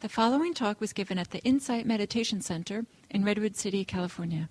The 0.00 0.08
following 0.08 0.54
talk 0.54 0.80
was 0.80 0.94
given 0.94 1.18
at 1.18 1.30
the 1.30 1.40
Insight 1.40 1.84
Meditation 1.84 2.40
Center 2.40 2.86
in 3.10 3.22
Redwood 3.22 3.54
City, 3.54 3.84
California. 3.84 4.48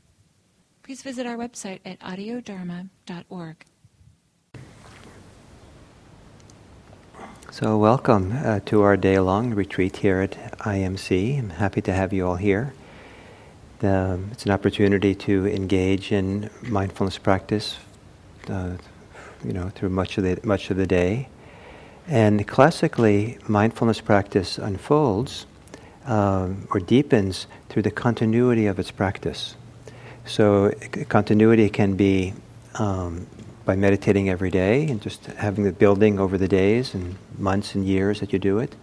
Please 0.83 1.01
visit 1.01 1.25
our 1.25 1.37
website 1.37 1.79
at 1.83 1.99
audiodharma.org. 2.01 3.65
So, 7.49 7.77
welcome 7.79 8.31
uh, 8.31 8.59
to 8.67 8.83
our 8.83 8.95
day 8.95 9.17
long 9.17 9.55
retreat 9.55 9.97
here 9.97 10.19
at 10.19 10.59
IMC. 10.59 11.39
I'm 11.39 11.49
happy 11.49 11.81
to 11.81 11.93
have 11.93 12.13
you 12.13 12.27
all 12.27 12.35
here. 12.35 12.75
The, 13.79 14.19
it's 14.31 14.45
an 14.45 14.51
opportunity 14.51 15.15
to 15.15 15.47
engage 15.47 16.11
in 16.11 16.51
mindfulness 16.61 17.17
practice, 17.17 17.77
uh, 18.49 18.73
you 19.43 19.53
know, 19.53 19.69
through 19.69 19.89
much 19.89 20.19
of 20.19 20.25
the 20.25 20.39
much 20.43 20.69
of 20.69 20.77
the 20.77 20.85
day. 20.85 21.27
And 22.09 22.47
classically, 22.47 23.37
mindfulness 23.47 24.01
practice 24.01 24.57
unfolds 24.57 25.45
um, 26.05 26.67
or 26.71 26.79
deepens 26.79 27.45
through 27.69 27.83
the 27.83 27.91
continuity 27.91 28.65
of 28.65 28.79
its 28.79 28.89
practice. 28.89 29.55
So, 30.25 30.71
continuity 31.07 31.69
can 31.69 31.93
be 31.95 32.33
um, 32.79 33.27
by 33.63 33.75
meditating 33.75 34.27
every 34.27 34.49
day 34.49 34.87
and 34.87 34.99
just 34.99 35.27
having 35.27 35.65
the 35.65 35.71
building 35.71 36.19
over 36.19 36.35
the 36.35 36.47
days 36.47 36.95
and 36.95 37.15
months 37.37 37.75
and 37.75 37.85
years 37.85 38.21
that 38.21 38.33
you 38.33 38.39
do 38.39 38.57
it. 38.57 38.75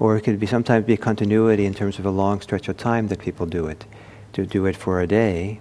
Or 0.00 0.16
it 0.16 0.22
could 0.22 0.40
be 0.40 0.46
sometimes 0.46 0.84
be 0.84 0.96
continuity 0.96 1.64
in 1.64 1.74
terms 1.74 2.00
of 2.00 2.06
a 2.06 2.10
long 2.10 2.40
stretch 2.40 2.68
of 2.68 2.76
time 2.76 3.06
that 3.06 3.20
people 3.20 3.46
do 3.46 3.66
it. 3.66 3.84
To 4.32 4.44
do 4.44 4.66
it 4.66 4.74
for 4.74 5.00
a 5.00 5.06
day, 5.06 5.60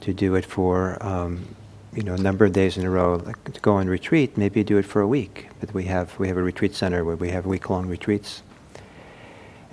to 0.00 0.14
do 0.14 0.34
it 0.34 0.46
for 0.46 0.96
um, 1.04 1.54
you 1.94 2.02
know, 2.02 2.14
a 2.14 2.18
number 2.18 2.44
of 2.44 2.52
days 2.52 2.76
in 2.76 2.84
a 2.84 2.90
row, 2.90 3.16
like 3.16 3.52
to 3.52 3.60
go 3.60 3.74
on 3.74 3.88
retreat, 3.88 4.36
maybe 4.36 4.62
do 4.62 4.76
it 4.78 4.84
for 4.84 5.00
a 5.00 5.08
week. 5.08 5.48
But 5.60 5.72
we 5.74 5.84
have 5.84 6.18
we 6.18 6.28
have 6.28 6.36
a 6.36 6.42
retreat 6.42 6.74
center 6.74 7.04
where 7.04 7.16
we 7.16 7.30
have 7.30 7.46
week 7.46 7.70
long 7.70 7.86
retreats, 7.86 8.42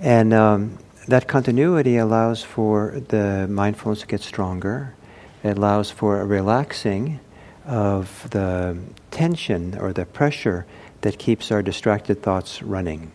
and 0.00 0.32
um, 0.32 0.78
that 1.08 1.28
continuity 1.28 1.96
allows 1.96 2.42
for 2.42 3.00
the 3.08 3.46
mindfulness 3.48 4.00
to 4.00 4.06
get 4.06 4.22
stronger. 4.22 4.94
It 5.42 5.58
allows 5.58 5.90
for 5.90 6.20
a 6.20 6.24
relaxing 6.24 7.20
of 7.66 8.28
the 8.30 8.78
tension 9.10 9.78
or 9.78 9.92
the 9.92 10.06
pressure 10.06 10.66
that 11.02 11.18
keeps 11.18 11.52
our 11.52 11.62
distracted 11.62 12.22
thoughts 12.22 12.62
running. 12.62 13.12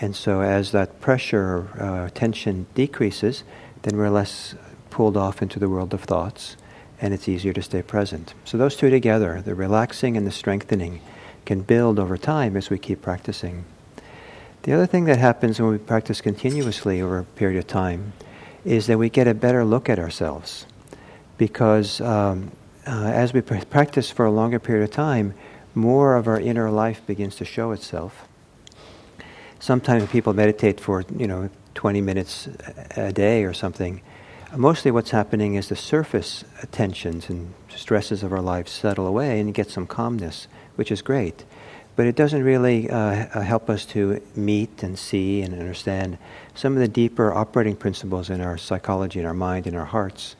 And 0.00 0.16
so, 0.16 0.40
as 0.40 0.72
that 0.72 1.00
pressure, 1.00 1.68
uh, 1.78 2.08
tension 2.14 2.66
decreases, 2.74 3.44
then 3.82 3.96
we're 3.96 4.10
less 4.10 4.54
pulled 4.88 5.16
off 5.16 5.42
into 5.42 5.58
the 5.58 5.68
world 5.68 5.94
of 5.94 6.02
thoughts 6.02 6.56
and 7.00 7.14
it's 7.14 7.28
easier 7.28 7.52
to 7.52 7.62
stay 7.62 7.82
present. 7.82 8.34
So, 8.44 8.58
those 8.58 8.76
two 8.76 8.90
together, 8.90 9.42
the 9.42 9.54
relaxing 9.54 10.16
and 10.16 10.26
the 10.26 10.30
strengthening, 10.30 11.00
can 11.46 11.62
build 11.62 11.98
over 11.98 12.16
time 12.16 12.56
as 12.56 12.70
we 12.70 12.78
keep 12.78 13.02
practicing. 13.02 13.64
The 14.62 14.74
other 14.74 14.86
thing 14.86 15.04
that 15.06 15.18
happens 15.18 15.58
when 15.58 15.70
we 15.70 15.78
practice 15.78 16.20
continuously 16.20 17.00
over 17.00 17.18
a 17.18 17.24
period 17.24 17.58
of 17.58 17.66
time 17.66 18.12
is 18.64 18.86
that 18.88 18.98
we 18.98 19.08
get 19.08 19.26
a 19.26 19.34
better 19.34 19.64
look 19.64 19.88
at 19.88 19.98
ourselves. 19.98 20.66
Because 21.38 22.00
um, 22.02 22.50
uh, 22.86 23.04
as 23.06 23.32
we 23.32 23.40
pr- 23.40 23.64
practice 23.70 24.10
for 24.10 24.26
a 24.26 24.30
longer 24.30 24.58
period 24.58 24.84
of 24.84 24.90
time, 24.90 25.32
more 25.74 26.16
of 26.16 26.28
our 26.28 26.38
inner 26.38 26.70
life 26.70 27.00
begins 27.06 27.36
to 27.36 27.44
show 27.44 27.72
itself. 27.72 28.28
Sometimes 29.60 30.10
people 30.10 30.34
meditate 30.34 30.78
for, 30.78 31.04
you 31.16 31.26
know, 31.26 31.48
20 31.74 32.00
minutes 32.00 32.48
a 32.96 33.12
day 33.12 33.44
or 33.44 33.54
something, 33.54 34.02
mostly 34.56 34.90
what's 34.90 35.10
happening 35.10 35.54
is 35.54 35.68
the 35.68 35.76
surface 35.76 36.44
tensions 36.72 37.28
and 37.28 37.52
stresses 37.68 38.22
of 38.22 38.32
our 38.32 38.40
lives 38.40 38.72
settle 38.72 39.06
away 39.06 39.38
and 39.38 39.48
you 39.48 39.52
get 39.52 39.70
some 39.70 39.86
calmness, 39.86 40.48
which 40.76 40.90
is 40.90 41.02
great. 41.02 41.44
But 41.96 42.06
it 42.06 42.16
doesn't 42.16 42.42
really 42.42 42.88
uh, 42.88 42.96
uh, 42.96 43.40
help 43.40 43.68
us 43.68 43.84
to 43.86 44.22
meet 44.34 44.82
and 44.82 44.98
see 44.98 45.42
and 45.42 45.52
understand 45.52 46.18
some 46.54 46.72
of 46.74 46.78
the 46.78 46.88
deeper 46.88 47.32
operating 47.32 47.76
principles 47.76 48.30
in 48.30 48.40
our 48.40 48.56
psychology, 48.56 49.20
in 49.20 49.26
our 49.26 49.34
mind, 49.34 49.66
in 49.66 49.74
our 49.74 49.84
hearts. 49.84 50.36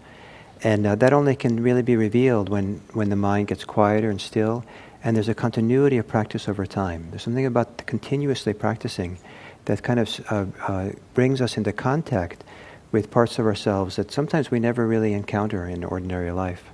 And 0.63 0.87
uh, 0.87 0.95
that 0.97 1.13
only 1.13 1.37
can 1.37 1.63
really 1.63 1.83
be 1.83 1.97
revealed 1.97 2.49
when, 2.49 2.81
when 2.93 3.11
the 3.11 3.17
mind 3.17 3.49
gets 3.49 3.65
quieter 3.65 4.11
and 4.11 4.21
still, 4.21 4.65
and 5.03 5.17
there's 5.17 5.29
a 5.29 5.35
continuity 5.35 5.99
of 5.99 6.07
practice 6.07 6.49
over 6.49 6.67
time. 6.67 7.07
There's 7.11 7.23
something 7.23 7.47
about 7.47 7.87
continuously 7.87 8.53
practicing 8.53 9.19
that 9.65 9.83
kind 9.83 10.01
of 10.01 10.21
uh, 10.31 10.47
uh, 10.67 10.91
brings 11.15 11.41
us 11.41 11.57
into 11.57 11.73
contact 11.73 12.45
with 12.93 13.11
parts 13.11 13.39
of 13.39 13.47
ourselves 13.47 13.97
that 13.97 14.11
sometimes 14.11 14.51
we 14.51 14.61
never 14.61 14.87
really 14.87 15.13
encounter 15.13 15.67
in 15.67 15.85
ordinary 15.85 16.33
life. 16.33 16.65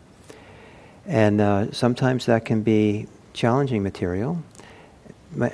And 1.05 1.41
uh, 1.41 1.73
sometimes 1.73 2.27
that 2.27 2.45
can 2.45 2.63
be 2.63 3.07
challenging 3.33 3.83
material, 3.83 4.43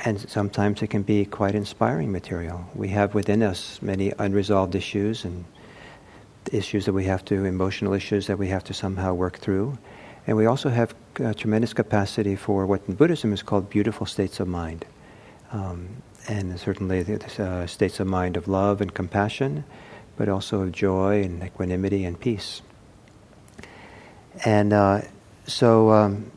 and 0.04 0.20
sometimes 0.30 0.82
it 0.82 0.88
can 0.88 1.02
be 1.02 1.24
quite 1.24 1.54
inspiring 1.54 2.12
material. 2.12 2.64
We 2.74 2.88
have 2.88 3.14
within 3.14 3.42
us 3.42 3.82
many 3.82 4.12
unresolved 4.18 4.74
issues 4.74 5.24
and 5.24 5.44
issues 6.52 6.86
that 6.86 6.92
we 6.92 7.04
have 7.04 7.24
to, 7.26 7.44
emotional 7.44 7.92
issues 7.92 8.26
that 8.26 8.38
we 8.38 8.48
have 8.48 8.64
to 8.64 8.74
somehow 8.74 9.14
work 9.14 9.38
through. 9.38 9.78
And 10.26 10.36
we 10.36 10.46
also 10.46 10.68
have 10.68 10.94
uh, 11.22 11.34
tremendous 11.34 11.72
capacity 11.72 12.36
for 12.36 12.66
what 12.66 12.82
in 12.88 12.94
Buddhism 12.94 13.32
is 13.32 13.42
called 13.42 13.68
beautiful 13.68 14.06
states 14.06 14.40
of 14.40 14.48
mind. 14.48 14.84
Um, 15.50 15.88
and 16.28 16.58
certainly 16.58 17.02
the 17.02 17.44
uh, 17.44 17.66
states 17.66 18.00
of 18.00 18.06
mind 18.06 18.36
of 18.36 18.46
love 18.46 18.80
and 18.80 18.94
compassion, 18.94 19.64
but 20.16 20.28
also 20.28 20.60
of 20.62 20.72
joy 20.72 21.22
and 21.22 21.42
equanimity 21.42 22.04
and 22.04 22.18
peace. 22.18 22.62
And 24.44 24.72
uh, 24.72 25.02
so, 25.46 25.90
um, 25.90 26.30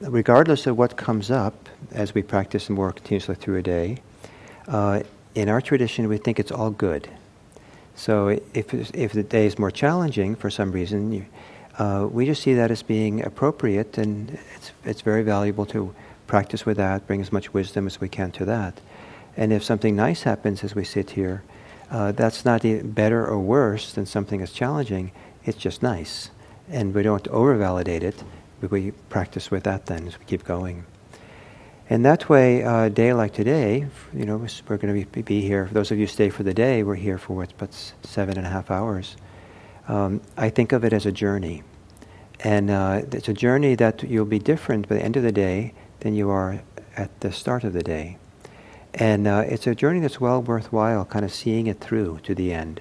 regardless 0.00 0.66
of 0.66 0.76
what 0.76 0.96
comes 0.96 1.30
up 1.30 1.68
as 1.92 2.14
we 2.14 2.22
practice 2.22 2.68
and 2.68 2.78
work 2.78 2.96
continuously 2.96 3.34
through 3.34 3.58
a 3.58 3.62
day, 3.62 3.98
uh, 4.68 5.02
in 5.34 5.48
our 5.48 5.60
tradition 5.60 6.08
we 6.08 6.18
think 6.18 6.38
it's 6.38 6.52
all 6.52 6.70
good. 6.70 7.08
So, 7.94 8.28
if, 8.54 8.72
if 8.94 9.12
the 9.12 9.22
day 9.22 9.46
is 9.46 9.58
more 9.58 9.70
challenging 9.70 10.34
for 10.34 10.50
some 10.50 10.72
reason, 10.72 11.12
you, 11.12 11.26
uh, 11.78 12.08
we 12.10 12.26
just 12.26 12.42
see 12.42 12.54
that 12.54 12.70
as 12.70 12.82
being 12.82 13.22
appropriate, 13.24 13.98
and 13.98 14.38
it's, 14.56 14.72
it's 14.84 15.00
very 15.02 15.22
valuable 15.22 15.66
to 15.66 15.94
practice 16.26 16.64
with 16.64 16.78
that, 16.78 17.06
bring 17.06 17.20
as 17.20 17.32
much 17.32 17.52
wisdom 17.52 17.86
as 17.86 18.00
we 18.00 18.08
can 18.08 18.30
to 18.32 18.44
that. 18.46 18.80
And 19.36 19.52
if 19.52 19.62
something 19.62 19.96
nice 19.96 20.22
happens 20.22 20.64
as 20.64 20.74
we 20.74 20.84
sit 20.84 21.10
here, 21.10 21.42
uh, 21.92 22.10
that's 22.10 22.44
not 22.44 22.62
better 22.94 23.26
or 23.26 23.38
worse 23.38 23.92
than 23.92 24.06
something 24.06 24.40
that's 24.40 24.52
challenging. 24.52 25.12
It's 25.44 25.58
just 25.58 25.82
nice. 25.82 26.30
And 26.70 26.94
we 26.94 27.02
don't 27.02 27.24
overvalidate 27.24 28.02
it, 28.02 28.24
we 28.70 28.92
practice 29.10 29.50
with 29.50 29.64
that 29.64 29.86
then 29.86 30.08
as 30.08 30.18
we 30.18 30.24
keep 30.24 30.44
going. 30.44 30.86
And 31.90 32.04
that 32.06 32.30
way, 32.30 32.62
uh, 32.62 32.84
a 32.84 32.90
day 32.90 33.12
like 33.12 33.34
today, 33.34 33.86
you 34.14 34.24
know, 34.24 34.38
we're 34.68 34.78
going 34.78 35.04
to 35.04 35.22
be, 35.22 35.40
here. 35.42 35.66
For 35.66 35.74
those 35.74 35.90
of 35.90 35.98
you 35.98 36.04
who 36.04 36.12
stay 36.12 36.30
for 36.30 36.42
the 36.42 36.54
day, 36.54 36.82
we're 36.82 36.94
here 36.94 37.18
for 37.18 37.36
what's 37.36 37.52
but 37.52 37.74
seven 38.02 38.38
and 38.38 38.46
a 38.46 38.50
half 38.50 38.70
hours. 38.70 39.16
Um, 39.86 40.22
I 40.38 40.48
think 40.48 40.72
of 40.72 40.84
it 40.84 40.94
as 40.94 41.04
a 41.04 41.12
journey. 41.12 41.62
And 42.40 42.70
uh, 42.70 43.02
it's 43.12 43.28
a 43.28 43.34
journey 43.34 43.74
that 43.74 44.02
you'll 44.02 44.24
be 44.24 44.38
different 44.38 44.88
by 44.88 44.94
the 44.94 45.02
end 45.02 45.18
of 45.18 45.22
the 45.22 45.32
day 45.32 45.74
than 46.00 46.14
you 46.14 46.30
are 46.30 46.62
at 46.96 47.20
the 47.20 47.30
start 47.30 47.64
of 47.64 47.74
the 47.74 47.82
day. 47.82 48.16
And 48.94 49.26
uh, 49.26 49.44
it's 49.46 49.66
a 49.66 49.74
journey 49.74 50.00
that's 50.00 50.20
well 50.20 50.42
worthwhile, 50.42 51.04
kind 51.04 51.24
of 51.24 51.32
seeing 51.32 51.66
it 51.66 51.80
through 51.80 52.20
to 52.24 52.34
the 52.34 52.52
end. 52.52 52.80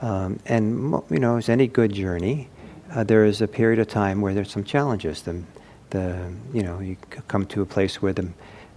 Um, 0.00 0.40
and, 0.46 0.92
you 1.10 1.18
know, 1.18 1.36
as 1.36 1.48
any 1.48 1.66
good 1.66 1.92
journey, 1.92 2.48
uh, 2.92 3.04
there 3.04 3.24
is 3.24 3.40
a 3.40 3.48
period 3.48 3.78
of 3.78 3.88
time 3.88 4.20
where 4.20 4.34
there's 4.34 4.50
some 4.50 4.64
challenges. 4.64 5.22
The, 5.22 5.42
the, 5.90 6.32
you 6.52 6.62
know, 6.62 6.80
you 6.80 6.96
come 7.28 7.46
to 7.46 7.62
a 7.62 7.66
place 7.66 8.02
where 8.02 8.12
the, 8.12 8.28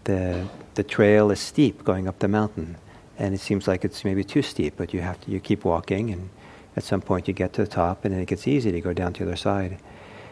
the, 0.04 0.48
the 0.76 0.84
trail 0.84 1.32
is 1.32 1.40
steep 1.40 1.84
going 1.84 2.08
up 2.08 2.20
the 2.20 2.28
mountain. 2.28 2.78
And 3.18 3.34
it 3.34 3.40
seems 3.40 3.68
like 3.68 3.84
it's 3.84 4.06
maybe 4.06 4.24
too 4.24 4.44
steep, 4.44 4.76
but 4.78 4.94
you 4.94 5.02
have 5.02 5.20
to, 5.22 5.32
you 5.32 5.40
keep 5.40 5.66
walking, 5.66 6.12
and 6.12 6.30
at 6.76 6.84
some 6.84 7.02
point 7.02 7.28
you 7.28 7.34
get 7.34 7.54
to 7.54 7.64
the 7.64 7.68
top, 7.68 8.06
and 8.06 8.14
then 8.14 8.22
it 8.22 8.28
gets 8.28 8.48
easy 8.48 8.72
to 8.72 8.80
go 8.80 8.94
down 8.94 9.14
to 9.14 9.26
the 9.26 9.32
other 9.32 9.36
side. 9.36 9.80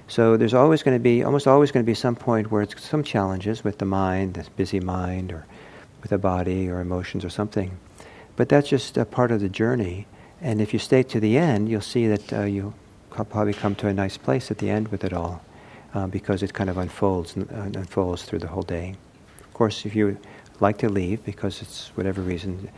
So 0.07 0.37
there's 0.37 0.53
always 0.53 0.83
going 0.83 0.95
to 0.95 1.01
be, 1.01 1.23
almost 1.23 1.47
always 1.47 1.71
going 1.71 1.83
to 1.83 1.89
be 1.89 1.95
some 1.95 2.15
point 2.15 2.51
where 2.51 2.61
it's 2.61 2.87
some 2.87 3.03
challenges 3.03 3.63
with 3.63 3.79
the 3.79 3.85
mind, 3.85 4.35
this 4.35 4.49
busy 4.49 4.79
mind, 4.79 5.31
or 5.31 5.47
with 6.05 6.11
a 6.11 6.19
body 6.19 6.69
or 6.69 6.81
emotions 6.81 7.25
or 7.25 7.31
something. 7.31 7.75
But 8.35 8.47
that's 8.47 8.69
just 8.69 8.95
a 8.95 9.05
part 9.05 9.31
of 9.31 9.39
the 9.41 9.49
journey. 9.49 10.05
And 10.39 10.61
if 10.61 10.71
you 10.71 10.77
stay 10.77 11.01
to 11.01 11.19
the 11.19 11.35
end, 11.35 11.67
you'll 11.67 11.81
see 11.81 12.05
that 12.05 12.31
uh, 12.31 12.41
you'll 12.43 12.75
probably 13.09 13.55
come 13.55 13.73
to 13.77 13.87
a 13.87 13.93
nice 13.93 14.15
place 14.15 14.51
at 14.51 14.59
the 14.59 14.69
end 14.69 14.89
with 14.89 15.03
it 15.03 15.13
all, 15.13 15.41
uh, 15.95 16.05
because 16.05 16.43
it 16.43 16.53
kind 16.53 16.69
of 16.69 16.77
unfolds 16.77 17.35
and 17.35 17.51
uh, 17.51 17.79
unfolds 17.79 18.21
through 18.21 18.37
the 18.37 18.47
whole 18.47 18.61
day. 18.61 18.93
Of 19.39 19.53
course, 19.55 19.83
if 19.83 19.95
you 19.95 20.15
like 20.59 20.77
to 20.77 20.89
leave 20.89 21.25
because 21.25 21.63
it's 21.63 21.87
whatever 21.95 22.21
reason, 22.21 22.69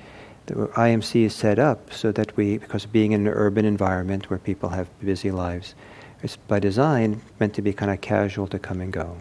the 0.46 0.54
IMC 0.88 1.25
is 1.25 1.36
set 1.36 1.60
up 1.60 1.92
so 1.92 2.13
that 2.13 2.38
we, 2.38 2.60
because 2.60 2.86
being 2.86 3.12
in 3.12 3.28
an 3.28 3.34
urban 3.34 3.66
environment 3.66 4.30
where 4.30 4.40
people 4.40 4.69
have 4.69 4.88
busy 5.02 5.31
lives, 5.31 5.75
it's 6.24 6.38
by 6.38 6.60
design 6.60 7.22
meant 7.42 7.56
to 7.56 7.62
be 7.62 7.74
kind 7.74 7.92
of 7.92 8.00
casual 8.00 8.48
to 8.48 8.57
come 8.57 8.80
and 8.80 8.94
go. 8.94 9.18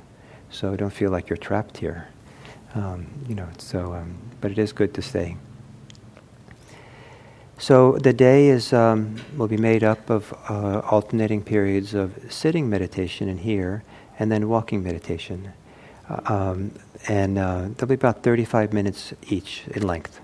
So 0.48 0.76
don't 0.76 0.92
feel 0.92 1.10
like 1.10 1.28
you're 1.28 1.36
trapped 1.36 1.78
here. 1.78 2.06
Um, 2.76 3.06
you 3.26 3.34
know, 3.34 3.48
so, 3.56 3.94
um, 3.94 4.18
but 4.42 4.50
it 4.50 4.58
is 4.58 4.70
good 4.70 4.92
to 4.94 5.02
stay. 5.02 5.38
So 7.56 7.92
the 7.92 8.12
day 8.12 8.48
is 8.48 8.74
um, 8.74 9.16
will 9.34 9.48
be 9.48 9.56
made 9.56 9.82
up 9.82 10.10
of 10.10 10.34
uh, 10.50 10.80
alternating 10.80 11.42
periods 11.42 11.94
of 11.94 12.12
sitting 12.28 12.68
meditation 12.68 13.30
in 13.30 13.38
here, 13.38 13.82
and 14.18 14.30
then 14.30 14.46
walking 14.50 14.82
meditation, 14.82 15.54
uh, 16.10 16.20
um, 16.26 16.72
and 17.08 17.38
uh, 17.38 17.68
there'll 17.76 17.88
be 17.88 17.94
about 17.94 18.22
35 18.22 18.74
minutes 18.74 19.14
each 19.26 19.62
in 19.68 19.86
length. 19.86 20.20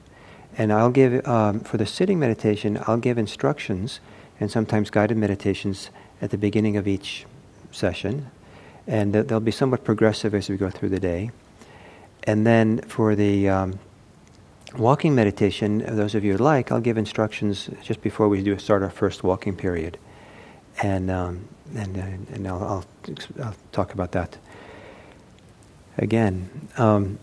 And 0.59 0.75
I'll 0.75 0.91
give, 0.91 1.27
um, 1.27 1.61
for 1.61 1.79
the 1.79 1.87
sitting 1.87 2.19
meditation, 2.19 2.79
I'll 2.87 2.99
give 2.99 3.17
instructions 3.17 4.01
and 4.39 4.51
sometimes 4.51 4.91
guided 4.91 5.17
meditations 5.17 5.89
at 6.21 6.31
the 6.31 6.37
beginning 6.37 6.77
of 6.77 6.87
each 6.87 7.25
session. 7.71 8.31
And 8.87 9.15
they'll 9.15 9.41
be 9.41 9.53
somewhat 9.53 9.85
progressive 9.85 10.35
as 10.35 10.51
we 10.51 10.59
go 10.59 10.69
through 10.69 10.91
the 10.91 11.01
day. 11.01 11.31
And 12.25 12.47
then 12.47 12.81
for 12.83 13.15
the 13.15 13.49
um, 13.49 13.79
walking 14.77 15.15
meditation, 15.15 15.79
those 15.97 16.15
of 16.15 16.25
you 16.25 16.37
who 16.37 16.39
like, 16.39 16.71
I'll 16.71 16.81
give 16.81 16.97
instructions 16.97 17.69
just 17.83 18.03
before 18.03 18.29
we 18.29 18.43
do 18.43 18.57
start 18.59 18.83
our 18.83 18.91
first 18.91 19.25
walking 19.25 19.57
period. 19.57 19.99
And, 20.83 21.11
um, 21.11 21.49
and, 21.75 21.99
uh, 21.99 22.35
and 22.35 22.49
I'll, 22.49 22.63
I'll, 22.63 22.85
I'll, 23.45 23.55
talk 23.73 23.93
about 23.93 24.13
that 24.13 24.39
again. 25.99 26.69
Um, 26.79 27.19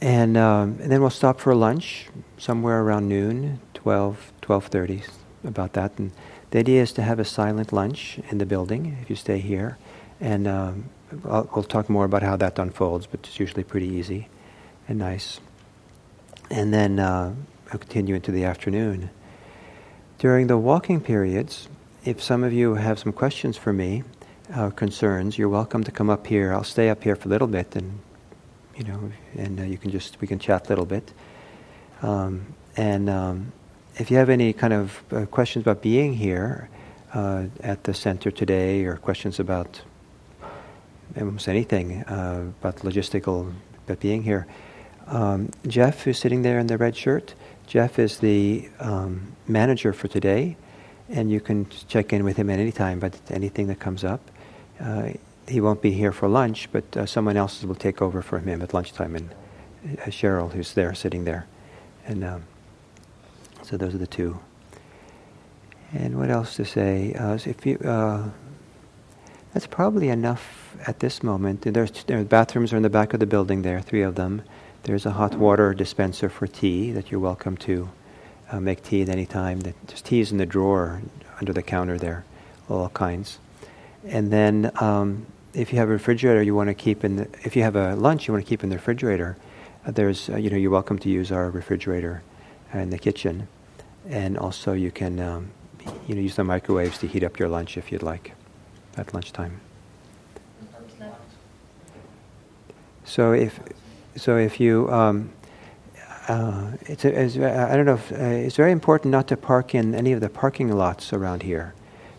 and, 0.00 0.36
um, 0.36 0.78
and 0.80 0.90
then 0.90 1.00
we'll 1.00 1.10
stop 1.10 1.40
for 1.40 1.54
lunch 1.54 2.08
somewhere 2.38 2.82
around 2.82 3.08
noon, 3.08 3.60
12, 3.74 4.32
12.30, 4.42 5.08
about 5.44 5.72
that. 5.74 5.98
And 5.98 6.12
the 6.50 6.58
idea 6.58 6.82
is 6.82 6.92
to 6.92 7.02
have 7.02 7.18
a 7.18 7.24
silent 7.24 7.72
lunch 7.72 8.20
in 8.30 8.38
the 8.38 8.46
building 8.46 8.98
if 9.02 9.10
you 9.10 9.16
stay 9.16 9.38
here. 9.38 9.78
And 10.20 10.46
um, 11.28 11.48
we'll 11.54 11.64
talk 11.64 11.88
more 11.88 12.04
about 12.04 12.22
how 12.22 12.36
that 12.36 12.58
unfolds, 12.58 13.06
but 13.06 13.20
it's 13.24 13.38
usually 13.38 13.64
pretty 13.64 13.88
easy 13.88 14.28
and 14.88 14.98
nice. 14.98 15.40
And 16.50 16.72
then 16.72 16.98
uh, 16.98 17.34
I'll 17.72 17.78
continue 17.78 18.14
into 18.14 18.32
the 18.32 18.44
afternoon. 18.44 19.10
During 20.18 20.48
the 20.48 20.58
walking 20.58 21.00
periods, 21.00 21.68
if 22.04 22.22
some 22.22 22.44
of 22.44 22.52
you 22.52 22.74
have 22.74 22.98
some 22.98 23.12
questions 23.12 23.56
for 23.56 23.72
me, 23.72 24.02
uh, 24.54 24.70
concerns, 24.70 25.38
you're 25.38 25.48
welcome 25.48 25.84
to 25.84 25.90
come 25.90 26.10
up 26.10 26.26
here. 26.26 26.52
I'll 26.52 26.64
stay 26.64 26.90
up 26.90 27.04
here 27.04 27.14
for 27.14 27.28
a 27.28 27.30
little 27.30 27.46
bit 27.46 27.76
and 27.76 28.00
you 28.80 28.84
know, 28.84 29.12
and 29.36 29.60
uh, 29.60 29.64
you 29.64 29.76
can 29.76 29.90
just 29.90 30.18
we 30.22 30.26
can 30.26 30.38
chat 30.38 30.66
a 30.66 30.68
little 30.70 30.86
bit. 30.86 31.12
Um, 32.00 32.46
and 32.76 33.10
um, 33.10 33.52
if 33.96 34.10
you 34.10 34.16
have 34.16 34.30
any 34.30 34.54
kind 34.54 34.72
of 34.72 35.02
uh, 35.12 35.26
questions 35.26 35.64
about 35.64 35.82
being 35.82 36.14
here 36.14 36.70
uh, 37.12 37.44
at 37.62 37.84
the 37.84 37.92
center 37.92 38.30
today, 38.30 38.84
or 38.84 38.96
questions 38.96 39.38
about 39.38 39.82
almost 41.16 41.48
anything 41.48 42.02
uh, 42.04 42.50
about 42.60 42.76
logistical 42.76 43.52
about 43.86 44.00
being 44.00 44.22
here, 44.22 44.46
um, 45.06 45.50
Jeff, 45.66 46.02
who's 46.02 46.18
sitting 46.18 46.42
there 46.42 46.58
in 46.58 46.68
the 46.68 46.78
red 46.78 46.96
shirt, 46.96 47.34
Jeff 47.66 47.98
is 47.98 48.18
the 48.18 48.68
um, 48.78 49.32
manager 49.48 49.92
for 49.92 50.08
today, 50.08 50.56
and 51.08 51.30
you 51.30 51.40
can 51.40 51.66
check 51.88 52.12
in 52.12 52.24
with 52.24 52.36
him 52.36 52.50
at 52.50 52.58
any 52.58 52.72
time 52.72 52.98
about 52.98 53.14
anything 53.30 53.66
that 53.66 53.80
comes 53.80 54.04
up. 54.04 54.20
Uh, 54.78 55.10
he 55.48 55.60
won't 55.60 55.82
be 55.82 55.92
here 55.92 56.12
for 56.12 56.28
lunch, 56.28 56.68
but 56.70 56.96
uh, 56.96 57.06
someone 57.06 57.36
else 57.36 57.62
will 57.64 57.74
take 57.74 58.00
over 58.00 58.22
for 58.22 58.38
him 58.38 58.62
at 58.62 58.72
lunchtime, 58.72 59.16
and 59.16 59.30
uh, 59.98 60.04
Cheryl, 60.06 60.52
who's 60.52 60.74
there, 60.74 60.94
sitting 60.94 61.24
there, 61.24 61.46
and 62.06 62.22
um, 62.22 62.44
so 63.62 63.76
those 63.76 63.94
are 63.94 63.98
the 63.98 64.06
two. 64.06 64.38
And 65.92 66.16
what 66.18 66.30
else 66.30 66.54
to 66.56 66.64
say? 66.64 67.14
Uh, 67.14 67.36
if 67.44 67.66
you, 67.66 67.76
uh, 67.78 68.30
that's 69.52 69.66
probably 69.66 70.08
enough 70.08 70.76
at 70.86 71.00
this 71.00 71.22
moment. 71.22 71.62
There's 71.62 72.04
there, 72.04 72.24
bathrooms 72.24 72.72
are 72.72 72.76
in 72.76 72.82
the 72.82 72.90
back 72.90 73.12
of 73.12 73.20
the 73.20 73.26
building. 73.26 73.62
There, 73.62 73.80
three 73.80 74.02
of 74.02 74.14
them. 74.14 74.42
There's 74.84 75.04
a 75.04 75.10
hot 75.10 75.34
water 75.34 75.74
dispenser 75.74 76.28
for 76.28 76.46
tea 76.46 76.90
that 76.92 77.10
you're 77.10 77.20
welcome 77.20 77.56
to 77.58 77.90
uh, 78.50 78.60
make 78.60 78.82
tea 78.82 79.02
at 79.02 79.08
any 79.08 79.26
time. 79.26 79.60
The, 79.60 79.74
There's 79.86 80.02
teas 80.02 80.32
in 80.32 80.38
the 80.38 80.46
drawer 80.46 81.02
under 81.38 81.52
the 81.52 81.62
counter 81.62 81.98
there, 81.98 82.24
all 82.68 82.88
kinds. 82.88 83.38
And 84.06 84.32
then 84.32 84.70
um, 84.80 85.26
if 85.52 85.72
you 85.72 85.78
have 85.78 85.88
a 85.88 85.92
refrigerator, 85.92 86.42
you 86.42 86.54
want 86.54 86.68
to 86.68 86.74
keep 86.74 87.04
in. 87.04 87.16
The, 87.16 87.28
if 87.44 87.56
you 87.56 87.62
have 87.62 87.76
a 87.76 87.94
lunch, 87.94 88.26
you 88.26 88.32
want 88.32 88.44
to 88.44 88.48
keep 88.48 88.62
in 88.62 88.70
the 88.70 88.76
refrigerator. 88.76 89.36
Uh, 89.84 89.90
there's, 89.90 90.28
uh, 90.30 90.36
you 90.36 90.50
know, 90.50 90.56
you're 90.56 90.70
welcome 90.70 90.98
to 91.00 91.08
use 91.08 91.32
our 91.32 91.50
refrigerator 91.50 92.22
in 92.72 92.90
the 92.90 92.98
kitchen, 92.98 93.48
and 94.08 94.38
also 94.38 94.72
you 94.72 94.90
can, 94.90 95.18
um, 95.18 95.50
you 96.06 96.14
know, 96.14 96.20
use 96.20 96.36
the 96.36 96.44
microwaves 96.44 96.98
to 96.98 97.06
heat 97.06 97.24
up 97.24 97.38
your 97.38 97.48
lunch 97.48 97.76
if 97.76 97.90
you'd 97.90 98.02
like, 98.02 98.32
at 98.96 99.12
lunchtime. 99.14 99.60
So 103.04 103.32
if, 103.32 103.58
so 104.16 104.36
if 104.36 104.60
you, 104.60 104.88
um, 104.92 105.32
uh, 106.28 106.72
it's, 106.82 107.04
a, 107.04 107.22
it's, 107.22 107.36
I 107.36 107.76
don't 107.76 107.86
know. 107.86 107.94
If, 107.94 108.12
uh, 108.12 108.46
it's 108.46 108.54
very 108.54 108.70
important 108.70 109.10
not 109.10 109.26
to 109.28 109.36
park 109.36 109.74
in 109.74 109.94
any 109.96 110.12
of 110.12 110.20
the 110.20 110.28
parking 110.28 110.70
lots 110.70 111.12
around 111.12 111.42
here. 111.42 111.74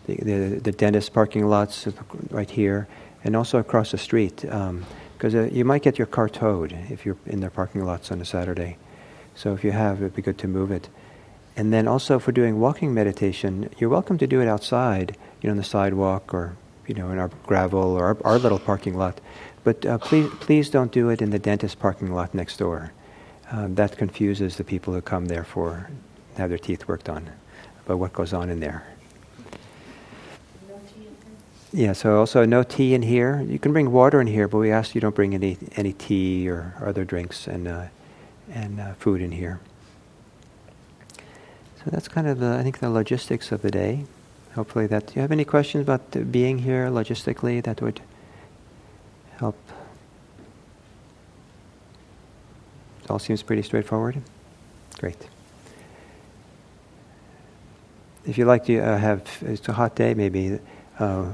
The, 0.08 0.16
the, 0.16 0.60
the 0.60 0.72
dentist 0.72 1.14
parking 1.14 1.48
lots 1.48 1.88
right 2.30 2.50
here 2.50 2.88
and 3.24 3.36
also 3.36 3.60
across 3.60 3.92
the 3.92 3.98
street, 3.98 4.38
because 4.38 4.56
um, 4.70 4.86
uh, 5.24 5.44
you 5.44 5.64
might 5.64 5.84
get 5.84 5.98
your 5.98 6.08
car 6.08 6.28
towed 6.28 6.74
if 6.90 7.06
you're 7.06 7.18
in 7.26 7.40
their 7.40 7.52
parking 7.52 7.86
lots 7.86 8.12
on 8.12 8.20
a 8.20 8.26
Saturday. 8.26 8.78
So 9.36 9.54
if 9.54 9.64
you 9.64 9.72
have, 9.72 10.02
it'd 10.02 10.16
be 10.16 10.22
good 10.22 10.40
to 10.40 10.48
move 10.48 10.72
it. 10.72 10.90
And 11.56 11.72
then 11.72 11.88
also 11.88 12.20
for 12.20 12.32
doing 12.32 12.60
walking 12.60 12.94
meditation, 12.94 13.70
you're 13.78 13.90
welcome 13.90 14.18
to 14.18 14.28
do 14.28 14.42
it 14.42 14.48
outside, 14.48 15.16
you 15.42 15.48
know, 15.48 15.52
on 15.52 15.58
the 15.58 15.64
sidewalk 15.64 16.34
or 16.34 16.56
you 16.88 16.96
know 16.96 17.12
in 17.12 17.18
our 17.18 17.30
gravel 17.46 17.80
or 17.80 18.06
our, 18.06 18.18
our 18.24 18.40
little 18.40 18.60
parking 18.60 18.98
lot. 18.98 19.20
But 19.64 19.86
uh, 19.86 19.98
please, 20.00 20.30
please 20.40 20.70
don't 20.70 20.92
do 20.92 21.10
it 21.10 21.22
in 21.22 21.30
the 21.30 21.40
dentist 21.40 21.80
parking 21.80 22.14
lot 22.14 22.34
next 22.34 22.58
door. 22.58 22.92
Um, 23.52 23.76
that 23.76 23.98
confuses 23.98 24.56
the 24.56 24.64
people 24.64 24.94
who 24.94 25.02
come 25.02 25.26
there 25.26 25.44
for 25.44 25.90
have 26.38 26.50
their 26.50 26.58
teeth 26.58 26.88
worked 26.88 27.10
on 27.10 27.30
about 27.86 28.00
what 28.00 28.14
goes 28.14 28.34
on 28.34 28.50
in 28.50 28.60
there. 28.60 28.86
Yeah, 31.74 31.94
so 31.94 32.20
also 32.20 32.44
no 32.46 32.64
tea 32.64 32.94
in 32.94 33.02
here. 33.02 33.42
You 33.48 33.58
can 33.58 33.72
bring 33.72 33.92
water 33.92 34.20
in 34.20 34.28
here, 34.28 34.48
but 34.50 34.58
we 34.58 34.72
ask 34.72 34.94
you 34.94 35.00
don't 35.00 35.16
bring 35.16 35.34
any 35.34 35.58
any 35.76 35.94
tea 35.94 36.50
or 36.50 36.74
other 36.84 37.06
drinks 37.06 37.48
and 37.48 37.68
uh, 37.68 37.86
and 38.52 38.80
uh, 38.80 38.94
food 38.96 39.22
in 39.22 39.32
here. 39.32 39.62
So 41.78 41.86
that's 41.86 42.10
kind 42.10 42.28
of 42.28 42.40
the 42.40 42.58
I 42.58 42.64
think 42.64 42.80
the 42.80 42.90
logistics 42.90 43.52
of 43.52 43.62
the 43.62 43.72
day. 43.72 44.06
Hopefully 44.56 44.88
that. 44.88 45.08
Do 45.08 45.14
you 45.16 45.22
have 45.22 45.32
any 45.32 45.46
questions 45.46 45.84
about 45.84 46.32
being 46.32 46.60
here 46.60 46.88
logistically 46.88 47.64
that 47.64 47.82
would 47.82 48.02
help? 49.38 49.58
It 53.04 53.10
all 53.10 53.20
seems 53.20 53.44
pretty 53.44 53.62
straightforward. 53.62 54.22
Great. 55.00 55.28
If 58.26 58.38
you 58.38 58.46
like 58.46 58.66
to 58.66 58.78
uh, 58.80 58.98
have, 58.98 59.24
it's 59.42 59.68
a 59.68 59.74
hot 59.74 59.96
day, 59.96 60.14
maybe. 60.14 60.60
Uh, 61.00 61.26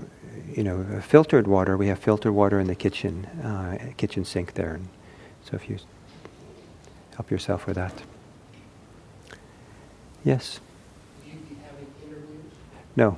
you 0.55 0.63
know, 0.63 1.01
filtered 1.01 1.47
water. 1.47 1.75
We 1.75 1.87
have 1.87 1.99
filtered 1.99 2.33
water 2.33 2.59
in 2.59 2.67
the 2.67 2.75
kitchen, 2.75 3.25
uh, 3.43 3.77
kitchen 3.97 4.23
sink 4.23 4.53
there. 4.53 4.75
And 4.75 4.87
so 5.43 5.55
if 5.55 5.69
you 5.69 5.77
help 7.15 7.31
yourself 7.31 7.65
with 7.67 7.75
that. 7.75 7.93
Yes. 10.23 10.59
No. 12.97 13.17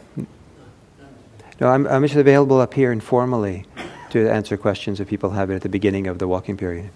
No, 1.60 1.68
I'm, 1.68 1.88
I'm 1.88 2.04
just 2.04 2.16
available 2.16 2.60
up 2.60 2.74
here 2.74 2.92
informally 2.92 3.66
to 4.12 4.30
answer 4.30 4.58
questions 4.58 5.00
if 5.00 5.08
people 5.08 5.32
have 5.32 5.50
it 5.50 5.56
at 5.56 5.62
the 5.62 5.70
beginning 5.70 6.06
of 6.06 6.20
the 6.20 6.28
walking 6.28 6.58
period. 6.58 6.92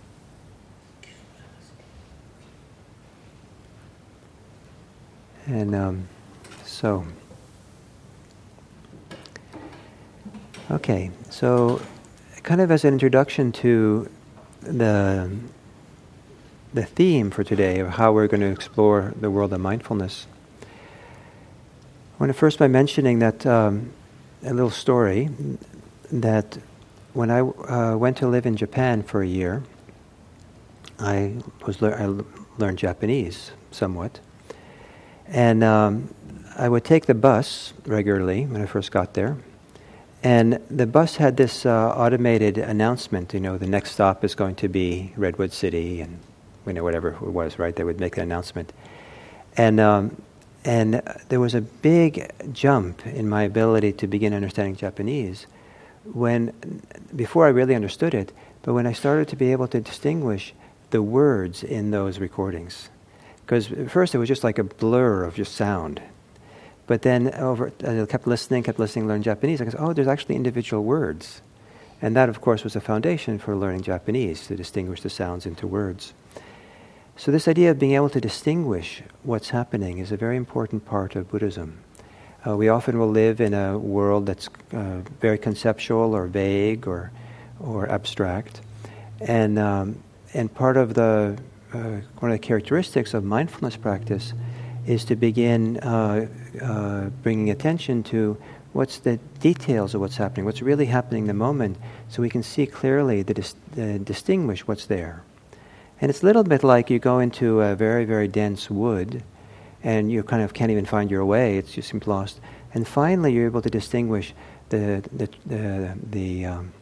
And 5.46 5.74
um, 5.74 6.08
so. 6.66 7.06
Okay, 10.72 11.12
so 11.30 11.82
kind 12.44 12.60
of 12.62 12.70
as 12.72 12.84
an 12.84 12.94
introduction 12.94 13.52
to 13.54 14.10
the 14.62 15.30
the 16.74 16.86
theme 16.86 17.30
for 17.30 17.44
today 17.44 17.80
of 17.80 17.90
how 17.90 18.12
we're 18.12 18.28
going 18.28 18.42
to 18.42 18.48
explore 18.48 19.14
the 19.20 19.30
world 19.30 19.54
of 19.54 19.62
mindfulness. 19.62 20.26
Want 22.24 22.30
to 22.30 22.40
first 22.40 22.58
by 22.58 22.70
mentioning 22.70 23.20
that 23.20 23.46
um, 23.46 23.92
a 24.46 24.54
little 24.54 24.70
story 24.70 25.30
that 26.10 26.58
when 27.12 27.30
I 27.30 27.42
uh, 27.42 27.98
went 27.98 28.16
to 28.20 28.30
live 28.30 28.46
in 28.46 28.56
Japan 28.56 29.04
for 29.04 29.24
a 29.24 29.28
year, 29.28 29.62
I 31.00 31.34
was 31.68 31.82
le- 31.82 31.92
I 31.92 32.24
learned 32.58 32.78
Japanese 32.78 33.52
somewhat, 33.72 34.22
and 35.28 35.66
um, 35.66 36.16
I 36.56 36.70
would 36.70 36.86
take 36.86 37.08
the 37.08 37.14
bus 37.14 37.74
regularly 37.86 38.46
when 38.46 38.62
I 38.62 38.68
first 38.68 38.94
got 38.94 39.16
there 39.16 39.36
and 40.24 40.62
the 40.72 40.88
bus 40.88 41.18
had 41.18 41.36
this 41.36 41.66
uh, 41.66 41.90
automated 41.90 42.58
announcement, 42.58 43.34
you 43.34 43.42
know, 43.42 43.58
the 43.58 43.68
next 43.68 43.92
stop 43.92 44.24
is 44.24 44.34
going 44.34 44.56
to 44.56 44.70
be 44.70 45.12
Redwood 45.18 45.52
City, 45.52 46.00
and 46.00 46.20
you 46.66 46.72
know, 46.72 46.84
whatever 46.84 47.10
it 47.10 47.22
was, 47.22 47.60
right? 47.60 47.76
They 47.76 47.84
would 47.84 48.00
make 48.00 48.16
an 48.16 48.24
announcement. 48.24 48.72
And, 49.58 49.82
um, 49.82 50.22
and 50.66 51.02
there 51.30 51.40
was 51.40 51.56
a 51.56 51.62
big 51.62 52.32
jump 52.54 53.06
in 53.06 53.28
my 53.30 53.44
ability 53.44 53.94
to 53.94 54.08
begin 54.08 54.34
understanding 54.34 54.76
Japanese 54.76 55.46
when, 56.06 56.82
before 57.16 57.46
I 57.46 57.50
really 57.50 57.76
understood 57.76 58.14
it, 58.14 58.32
but 58.62 58.74
when 58.74 58.88
I 58.88 58.94
started 58.94 59.28
to 59.30 59.36
be 59.36 59.52
able 59.52 59.68
to 59.70 59.82
distinguish 59.82 60.54
the 60.92 61.02
words 61.02 61.64
in 61.64 61.92
those 61.92 62.20
recordings. 62.20 62.90
Because 63.46 63.72
at 63.72 63.92
first 63.92 64.16
it 64.16 64.20
was 64.20 64.30
just 64.30 64.44
like 64.44 64.58
a 64.58 64.64
blur 64.64 65.24
of 65.24 65.36
just 65.36 65.56
sound. 65.56 66.02
But 66.88 67.02
then 67.02 67.34
over, 67.34 67.72
I 67.86 68.06
kept 68.06 68.28
listening, 68.28 68.64
kept 68.64 68.80
listening, 68.80 69.08
learned 69.08 69.24
Japanese. 69.24 69.62
I 69.62 69.66
go, 69.66 69.78
oh, 69.80 69.94
there's 69.94 70.08
actually 70.08 70.36
individual 70.36 70.84
words. 70.84 71.42
And 72.02 72.16
that, 72.16 72.30
of 72.30 72.42
course, 72.42 72.64
was 72.64 72.76
a 72.76 72.82
foundation 72.82 73.40
for 73.40 73.56
learning 73.56 73.84
Japanese, 73.84 74.48
to 74.48 74.56
distinguish 74.56 75.02
the 75.02 75.10
sounds 75.10 75.46
into 75.46 75.68
words. 75.68 76.14
So, 77.16 77.32
this 77.32 77.48
idea 77.48 77.70
of 77.70 77.78
being 77.78 77.94
able 77.94 78.10
to 78.10 78.20
distinguish 78.20 79.04
what's 79.22 79.50
happening 79.52 80.00
is 80.00 80.12
a 80.12 80.18
very 80.18 80.36
important 80.36 80.84
part 80.84 81.16
of 81.16 81.30
Buddhism. 81.30 81.78
Uh, 82.46 82.58
we 82.58 82.70
often 82.70 82.98
will 82.98 83.10
live 83.10 83.40
in 83.40 83.54
a 83.54 83.78
world 83.78 84.26
that's 84.26 84.50
uh, 84.74 85.02
very 85.22 85.38
conceptual 85.38 86.16
or 86.16 86.26
vague 86.26 86.88
or, 86.88 87.12
or 87.60 87.88
abstract. 87.88 88.62
And, 89.22 89.60
um, 89.60 90.04
and 90.34 90.52
part 90.54 90.76
of 90.76 90.96
the, 90.96 91.38
uh, 91.72 91.78
one 92.18 92.32
of 92.32 92.32
the 92.32 92.40
characteristics 92.40 93.14
of 93.14 93.24
mindfulness 93.24 93.78
practice 93.78 94.34
is 94.88 95.06
to 95.06 95.16
begin 95.16 95.78
uh, 95.78 96.28
uh, 96.62 97.10
bringing 97.22 97.52
attention 97.52 98.02
to 98.04 98.38
what's 98.74 98.98
the 98.98 99.18
details 99.40 99.94
of 99.94 100.02
what's 100.02 100.18
happening, 100.18 100.46
what's 100.46 100.64
really 100.64 100.88
happening 100.88 101.24
in 101.24 101.28
the 101.28 101.34
moment, 101.34 101.78
so 102.10 102.24
we 102.24 102.30
can 102.30 102.42
see 102.42 102.66
clearly, 102.66 103.22
the 103.22 103.36
dis- 103.36 103.56
distinguish 104.04 104.68
what's 104.68 104.88
there. 104.88 105.22
And 106.04 106.10
it's 106.10 106.22
a 106.22 106.26
little 106.26 106.44
bit 106.44 106.66
like 106.66 106.90
you 106.90 107.00
go 107.00 107.20
into 107.20 107.62
a 107.62 107.76
very, 107.76 108.04
very 108.04 108.28
dense 108.28 108.70
wood 108.70 109.24
and 109.86 110.12
you 110.12 110.22
kind 110.22 110.44
of 110.44 110.54
can't 110.54 110.70
even 110.70 110.86
find 110.86 111.10
your 111.10 111.24
way, 111.24 111.58
it's 111.58 111.72
just 111.72 111.94
lost. 112.06 112.42
And 112.74 112.86
finally, 112.86 113.32
you're 113.32 113.46
able 113.46 113.62
to 113.62 113.70
distinguish 113.70 114.34
the, 114.68 115.02
the, 115.14 115.30
the, 115.46 115.98
the 116.10 116.46
um, 116.46 116.74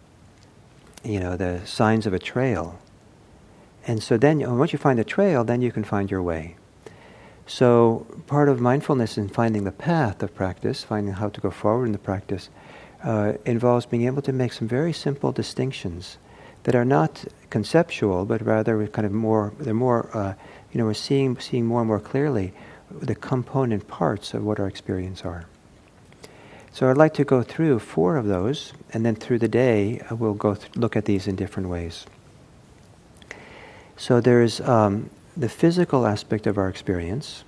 you 1.03 1.19
know, 1.19 1.37
the 1.37 1.63
signs 1.67 2.07
of 2.07 2.13
a 2.13 2.17
trail. 2.17 2.79
And 3.85 4.01
so 4.01 4.17
then, 4.17 4.39
once 4.57 4.73
you 4.73 4.79
find 4.79 4.97
the 4.97 5.03
trail, 5.03 5.43
then 5.43 5.61
you 5.61 5.71
can 5.71 5.83
find 5.83 6.09
your 6.09 6.23
way. 6.23 6.55
So, 7.45 8.07
part 8.25 8.49
of 8.49 8.59
mindfulness 8.59 9.19
in 9.19 9.29
finding 9.29 9.65
the 9.65 9.71
path 9.71 10.23
of 10.23 10.33
practice, 10.33 10.83
finding 10.83 11.13
how 11.13 11.29
to 11.29 11.39
go 11.39 11.51
forward 11.51 11.85
in 11.85 11.91
the 11.91 11.99
practice, 11.99 12.49
uh, 13.03 13.33
involves 13.45 13.85
being 13.85 14.07
able 14.07 14.23
to 14.23 14.33
make 14.33 14.51
some 14.51 14.67
very 14.67 14.93
simple 14.93 15.31
distinctions 15.31 16.17
that 16.63 16.75
are 16.75 16.85
not 16.85 17.25
conceptual, 17.49 18.25
but 18.25 18.41
rather 18.45 18.87
kind 18.87 19.05
of 19.05 19.11
more, 19.11 19.53
they're 19.59 19.73
more, 19.73 20.09
uh, 20.15 20.33
you 20.71 20.77
know, 20.77 20.85
we're 20.85 20.93
seeing, 20.93 21.37
seeing 21.39 21.65
more 21.65 21.81
and 21.81 21.87
more 21.87 21.99
clearly 21.99 22.53
the 22.89 23.15
component 23.15 23.87
parts 23.87 24.33
of 24.33 24.43
what 24.43 24.59
our 24.59 24.67
experience 24.67 25.23
are. 25.23 25.45
So 26.73 26.89
I'd 26.89 26.97
like 26.97 27.13
to 27.15 27.25
go 27.25 27.43
through 27.43 27.79
four 27.79 28.15
of 28.15 28.27
those, 28.27 28.73
and 28.93 29.05
then 29.05 29.15
through 29.15 29.39
the 29.39 29.47
day 29.47 29.99
uh, 29.99 30.15
we'll 30.15 30.33
go 30.33 30.55
th- 30.55 30.75
look 30.75 30.95
at 30.95 31.05
these 31.05 31.27
in 31.27 31.35
different 31.35 31.69
ways. 31.69 32.05
So 33.97 34.21
there's 34.21 34.61
um, 34.61 35.09
the 35.35 35.49
physical 35.49 36.07
aspect 36.07 36.47
of 36.47 36.57
our 36.57 36.69
experience, 36.69 37.43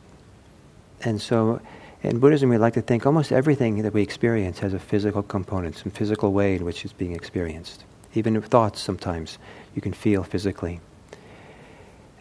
and 1.01 1.21
so 1.21 1.61
in 2.01 2.19
Buddhism 2.19 2.49
we 2.49 2.57
like 2.57 2.73
to 2.73 2.81
think 2.81 3.05
almost 3.05 3.31
everything 3.31 3.81
that 3.83 3.93
we 3.93 4.01
experience 4.01 4.59
has 4.59 4.73
a 4.73 4.79
physical 4.79 5.23
component, 5.23 5.77
some 5.77 5.91
physical 5.91 6.33
way 6.33 6.55
in 6.55 6.65
which 6.65 6.83
it's 6.83 6.93
being 6.93 7.13
experienced. 7.13 7.85
Even 8.13 8.41
thoughts 8.41 8.81
sometimes 8.81 9.37
you 9.75 9.81
can 9.81 9.93
feel 9.93 10.23
physically. 10.23 10.79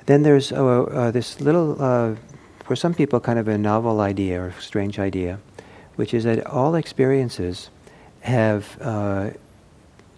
Then 0.07 0.23
there's 0.23 0.53
uh, 0.53 0.65
uh, 0.65 1.11
this 1.11 1.41
little, 1.41 1.81
uh, 1.81 2.17
for 2.65 2.75
some 2.75 2.95
people, 2.95 3.21
kind 3.21 3.39
of 3.39 3.47
a 3.49 3.59
novel 3.59 4.01
idea 4.01 4.43
or 4.43 4.55
strange 4.59 4.99
idea 4.99 5.39
which 5.97 6.15
is 6.15 6.25
that 6.25 6.47
all 6.47 6.75
experiences 6.75 7.71
have 8.21 8.79
uh, 8.81 9.31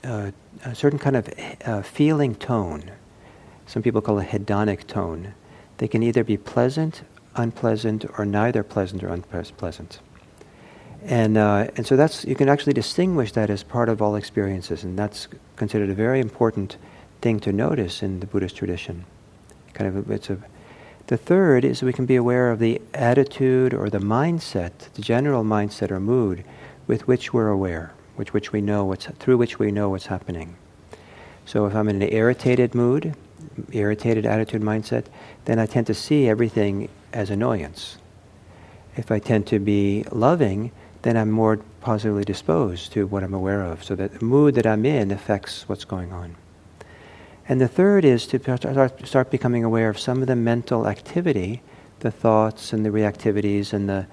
uh, 0.04 0.30
a 0.64 0.74
certain 0.74 0.98
kind 0.98 1.16
of 1.16 1.86
feeling 1.86 2.34
tone. 2.34 2.90
Some 3.66 3.82
people 3.82 4.00
call 4.00 4.18
it 4.18 4.28
hedonic 4.28 4.86
tone. 4.86 5.34
They 5.78 5.88
can 5.88 6.02
either 6.02 6.22
be 6.22 6.36
pleasant, 6.36 7.02
unpleasant, 7.34 8.04
or 8.18 8.24
neither 8.24 8.62
pleasant 8.62 9.02
or 9.02 9.08
unpleasant. 9.08 9.98
And, 11.04 11.36
uh, 11.36 11.68
and 11.76 11.86
so 11.86 11.96
that's, 11.96 12.24
you 12.24 12.34
can 12.34 12.48
actually 12.48 12.72
distinguish 12.72 13.32
that 13.32 13.50
as 13.50 13.62
part 13.62 13.88
of 13.88 14.00
all 14.00 14.16
experiences, 14.16 14.84
and 14.84 14.98
that's 14.98 15.28
considered 15.56 15.90
a 15.90 15.94
very 15.94 16.18
important 16.18 16.78
thing 17.20 17.40
to 17.40 17.52
notice 17.52 18.02
in 18.02 18.20
the 18.20 18.26
Buddhist 18.26 18.56
tradition. 18.56 19.04
Kind 19.74 19.96
of, 19.96 20.10
it's 20.10 20.30
a 20.30 20.38
the 21.06 21.18
third 21.18 21.66
is 21.66 21.82
we 21.82 21.92
can 21.92 22.06
be 22.06 22.16
aware 22.16 22.50
of 22.50 22.58
the 22.58 22.80
attitude 22.94 23.74
or 23.74 23.90
the 23.90 23.98
mindset, 23.98 24.72
the 24.94 25.02
general 25.02 25.44
mindset 25.44 25.90
or 25.90 26.00
mood 26.00 26.44
with 26.86 27.06
which 27.06 27.30
we're 27.30 27.48
aware, 27.48 27.92
with 28.16 28.32
which 28.32 28.52
we 28.52 28.62
know 28.62 28.86
what's, 28.86 29.04
through 29.04 29.36
which 29.36 29.58
we 29.58 29.70
know 29.70 29.90
what's 29.90 30.06
happening. 30.06 30.56
So 31.44 31.66
if 31.66 31.74
I'm 31.74 31.90
in 31.90 32.00
an 32.00 32.10
irritated 32.10 32.74
mood, 32.74 33.14
irritated 33.70 34.24
attitude 34.24 34.62
mindset, 34.62 35.04
then 35.44 35.58
I 35.58 35.66
tend 35.66 35.86
to 35.88 35.94
see 35.94 36.26
everything 36.26 36.88
as 37.12 37.28
annoyance. 37.28 37.98
If 38.96 39.10
I 39.10 39.18
tend 39.18 39.46
to 39.48 39.58
be 39.58 40.04
loving, 40.10 40.72
then 41.04 41.18
I'm 41.18 41.30
more 41.30 41.58
positively 41.82 42.24
disposed 42.24 42.92
to 42.92 43.06
what 43.06 43.22
I'm 43.22 43.34
aware 43.34 43.62
of. 43.62 43.84
So 43.84 43.94
that 43.94 44.18
the 44.18 44.24
mood 44.24 44.54
that 44.54 44.66
I'm 44.66 44.86
in 44.86 45.10
affects 45.10 45.68
what's 45.68 45.84
going 45.84 46.12
on. 46.12 46.34
And 47.46 47.60
the 47.60 47.68
third 47.68 48.06
is 48.06 48.26
to 48.28 48.40
start 49.04 49.30
becoming 49.30 49.64
aware 49.64 49.90
of 49.90 49.98
some 49.98 50.22
of 50.22 50.28
the 50.28 50.36
mental 50.36 50.88
activity, 50.88 51.60
the 52.00 52.10
thoughts 52.10 52.72
and 52.72 52.86
the 52.86 52.90
reactivities 52.90 53.74
and 53.74 53.86
the, 53.86 54.06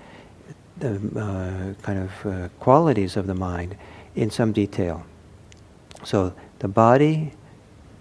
the 0.79 0.95
uh, 1.17 1.81
kind 1.81 1.99
of 1.99 2.25
uh, 2.25 2.49
qualities 2.59 3.15
of 3.15 3.25
the 3.25 3.35
mind 3.35 3.77
in 4.15 4.29
some 4.29 4.51
detail. 4.51 5.05
So 6.03 6.33
the 6.59 6.67
body, 6.67 7.31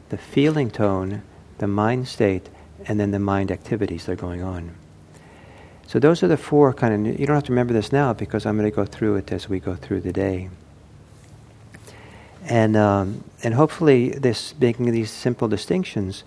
the 0.09 0.19
feeling 0.19 0.69
tone, 0.69 1.23
the 1.59 1.69
mind 1.69 2.09
state, 2.09 2.49
and 2.87 2.99
then 2.99 3.13
the 3.13 3.21
mind 3.21 3.53
activities 3.53 4.07
that 4.07 4.13
are 4.13 4.17
going 4.17 4.43
on. 4.43 4.75
So 5.91 5.99
those 5.99 6.23
are 6.23 6.29
the 6.29 6.37
four 6.37 6.73
kind 6.73 7.09
of, 7.09 7.19
you 7.19 7.27
don't 7.27 7.35
have 7.35 7.43
to 7.47 7.53
remember 7.53 7.73
this 7.73 7.91
now 7.91 8.13
because 8.13 8.47
I'm 8.47 8.57
going 8.57 8.71
to 8.71 8.77
go 8.77 8.85
through 8.85 9.17
it 9.17 9.33
as 9.33 9.49
we 9.49 9.59
go 9.59 9.75
through 9.75 10.03
the 10.03 10.13
day. 10.13 10.49
And, 12.45 12.77
um, 12.77 13.25
and 13.43 13.55
hopefully, 13.55 14.11
this 14.11 14.55
making 14.61 14.89
these 14.93 15.11
simple 15.11 15.49
distinctions 15.49 16.23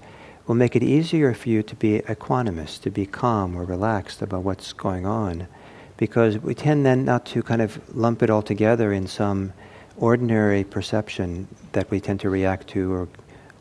will 0.47 0.55
make 0.55 0.75
it 0.75 0.83
easier 0.83 1.33
for 1.33 1.47
you 1.47 1.63
to 1.63 1.75
be 1.77 1.99
equanimous, 1.99 2.77
to 2.81 2.91
be 2.91 3.05
calm 3.05 3.55
or 3.55 3.63
relaxed 3.63 4.21
about 4.21 4.43
what's 4.43 4.73
going 4.73 5.05
on. 5.05 5.47
Because 5.95 6.37
we 6.37 6.53
tend 6.53 6.85
then 6.85 7.05
not 7.05 7.25
to 7.27 7.41
kind 7.41 7.61
of 7.61 7.79
lump 7.95 8.21
it 8.21 8.29
all 8.29 8.41
together 8.41 8.91
in 8.91 9.07
some 9.07 9.53
ordinary 9.95 10.65
perception 10.65 11.47
that 11.71 11.89
we 11.89 12.01
tend 12.01 12.19
to 12.19 12.29
react 12.29 12.67
to 12.71 12.93
or, 12.93 13.07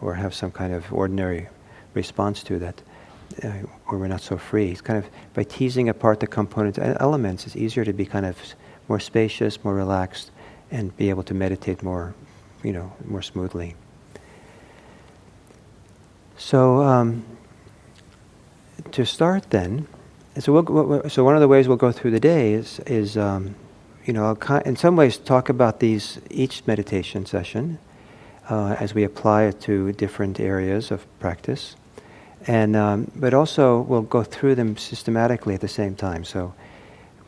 or 0.00 0.14
have 0.14 0.35
some 0.35 0.50
kind 0.50 0.75
of 0.75 0.92
ordinary 0.92 1.47
response 1.94 2.42
to 2.42 2.59
that, 2.59 2.82
uh, 3.42 3.48
where 3.86 3.98
we're 3.98 4.08
not 4.08 4.20
so 4.20 4.36
free. 4.36 4.70
It's 4.70 4.80
kind 4.80 4.98
of 4.98 5.10
by 5.34 5.44
teasing 5.44 5.88
apart 5.88 6.20
the 6.20 6.26
component 6.26 6.78
elements, 6.78 7.46
it's 7.46 7.56
easier 7.56 7.84
to 7.84 7.92
be 7.92 8.06
kind 8.06 8.26
of 8.26 8.36
more 8.88 9.00
spacious, 9.00 9.62
more 9.64 9.74
relaxed, 9.74 10.30
and 10.70 10.96
be 10.96 11.10
able 11.10 11.22
to 11.24 11.34
meditate 11.34 11.82
more 11.82 12.14
you 12.62 12.72
know, 12.72 12.92
more 13.04 13.22
smoothly. 13.22 13.74
So, 16.36 16.82
um, 16.82 17.24
to 18.92 19.04
start 19.04 19.50
then, 19.50 19.86
so, 20.38 20.60
we'll, 20.60 21.08
so 21.08 21.24
one 21.24 21.34
of 21.34 21.40
the 21.40 21.48
ways 21.48 21.68
we'll 21.68 21.76
go 21.76 21.92
through 21.92 22.12
the 22.12 22.20
day 22.20 22.54
is, 22.54 22.80
is 22.80 23.16
um, 23.16 23.54
you 24.04 24.12
know, 24.12 24.36
in 24.64 24.76
some 24.76 24.96
ways 24.96 25.18
talk 25.18 25.48
about 25.48 25.80
these 25.80 26.20
each 26.30 26.66
meditation 26.66 27.26
session 27.26 27.78
uh, 28.48 28.76
as 28.80 28.94
we 28.94 29.04
apply 29.04 29.44
it 29.44 29.60
to 29.62 29.92
different 29.92 30.40
areas 30.40 30.90
of 30.90 31.06
practice, 31.20 31.76
and 32.46 32.76
um, 32.76 33.11
but 33.16 33.34
also 33.34 33.80
we'll 33.82 34.02
go 34.02 34.22
through 34.22 34.54
them 34.54 34.76
systematically 34.76 35.54
at 35.54 35.61
the 35.61 35.68
same 35.68 35.94
time. 35.94 36.25
So 36.25 36.54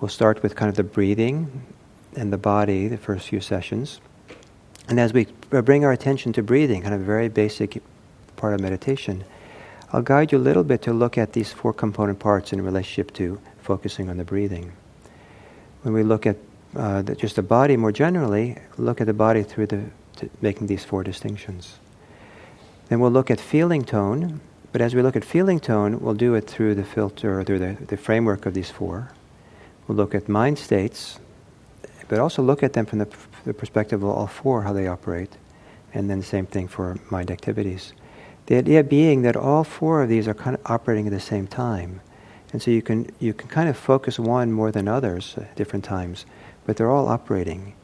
we'll 0.00 0.09
start 0.09 0.42
with 0.42 0.56
kind 0.56 0.68
of 0.68 0.76
the 0.76 0.85
breathing 0.85 1.62
and 2.16 2.33
the 2.33 2.38
body 2.38 2.88
the 2.88 2.97
first 2.97 3.28
few 3.28 3.40
sessions. 3.40 4.00
And 4.88 5.00
as 5.00 5.12
we 5.12 5.26
bring 5.50 5.85
our 5.85 5.92
attention 5.92 6.33
to 6.35 6.42
breathing, 6.42 6.83
kind 6.83 6.94
of 6.94 7.00
a 7.00 7.04
very 7.04 7.28
basic 7.28 7.83
part 8.37 8.54
of 8.54 8.61
meditation, 8.61 9.25
I'll 9.92 10.02
guide 10.02 10.33
you 10.33 10.38
a 10.38 10.40
little 10.40 10.64
bit 10.64 10.83
to 10.83 10.92
look 10.92 11.16
at 11.16 11.33
these 11.33 11.52
four 11.52 11.73
component 11.73 12.18
parts 12.18 12.52
in 12.52 12.61
relationship 12.61 13.12
to 13.14 13.40
focusing 13.62 14.11
on 14.11 14.16
the 14.16 14.25
breathing. 14.25 14.73
When 15.83 15.94
we 15.94 16.02
look 16.02 16.26
at 16.26 16.37
uh, 16.76 17.02
the, 17.02 17.14
just 17.14 17.37
the 17.37 17.42
body 17.42 17.76
more 17.76 17.92
generally, 17.92 18.59
look 18.76 19.00
at 19.00 19.06
the 19.06 19.14
body 19.14 19.42
through 19.42 19.66
the 19.66 19.85
making 20.40 20.66
these 20.66 20.85
four 20.85 21.02
distinctions. 21.02 21.78
Then 22.88 23.00
we'll 23.00 23.11
look 23.11 23.30
at 23.30 23.40
feeling 23.40 23.85
tone, 23.85 24.40
but 24.75 24.81
as 24.81 24.93
we 24.93 25.02
look 25.02 25.14
at 25.14 25.25
feeling 25.25 25.61
tone, 25.61 26.00
we'll 26.00 26.14
do 26.14 26.35
it 26.35 26.49
through 26.49 26.75
the 26.75 26.83
filter, 26.83 27.38
or 27.38 27.45
through 27.45 27.61
the, 27.61 27.76
the 27.87 27.97
framework 27.97 28.45
of 28.45 28.54
these 28.54 28.71
four. 28.71 29.12
We'll 29.87 29.97
look 29.97 30.16
at 30.16 30.28
mind 30.28 30.59
states, 30.59 31.21
but 32.09 32.19
also 32.19 32.43
look 32.43 32.64
at 32.64 32.73
them 32.73 32.85
from 32.85 32.99
the 32.99 33.09
the 33.45 33.54
perspective 33.54 34.02
of 34.02 34.09
all 34.09 34.26
four, 34.26 34.62
how 34.62 34.73
they 34.73 34.88
operate, 34.88 35.31
and 35.93 36.11
then 36.11 36.19
the 36.19 36.25
same 36.25 36.47
thing 36.47 36.66
for 36.66 36.99
mind 37.09 37.31
activities. 37.31 37.93
The 38.47 38.57
idea 38.57 38.83
being 38.83 39.23
that 39.23 39.37
all 39.37 39.62
four 39.62 40.02
of 40.02 40.09
these 40.09 40.26
are 40.26 40.35
kind 40.35 40.57
of 40.57 40.62
operating 40.66 41.07
at 41.07 41.12
the 41.12 41.21
same 41.21 41.47
time, 41.47 42.00
and 42.52 42.61
so 42.61 42.73
you 42.73 42.83
can 42.83 43.09
you 43.21 43.33
can 43.33 43.49
kind 43.49 43.69
of 43.69 43.76
focus 43.76 44.19
one 44.19 44.50
more 44.50 44.73
than 44.73 44.88
others 44.88 45.37
at 45.37 45.54
different 45.54 45.85
times, 45.85 46.26
but 46.66 46.76
they're 46.76 46.90
all 46.90 47.07
operating, 47.07 47.75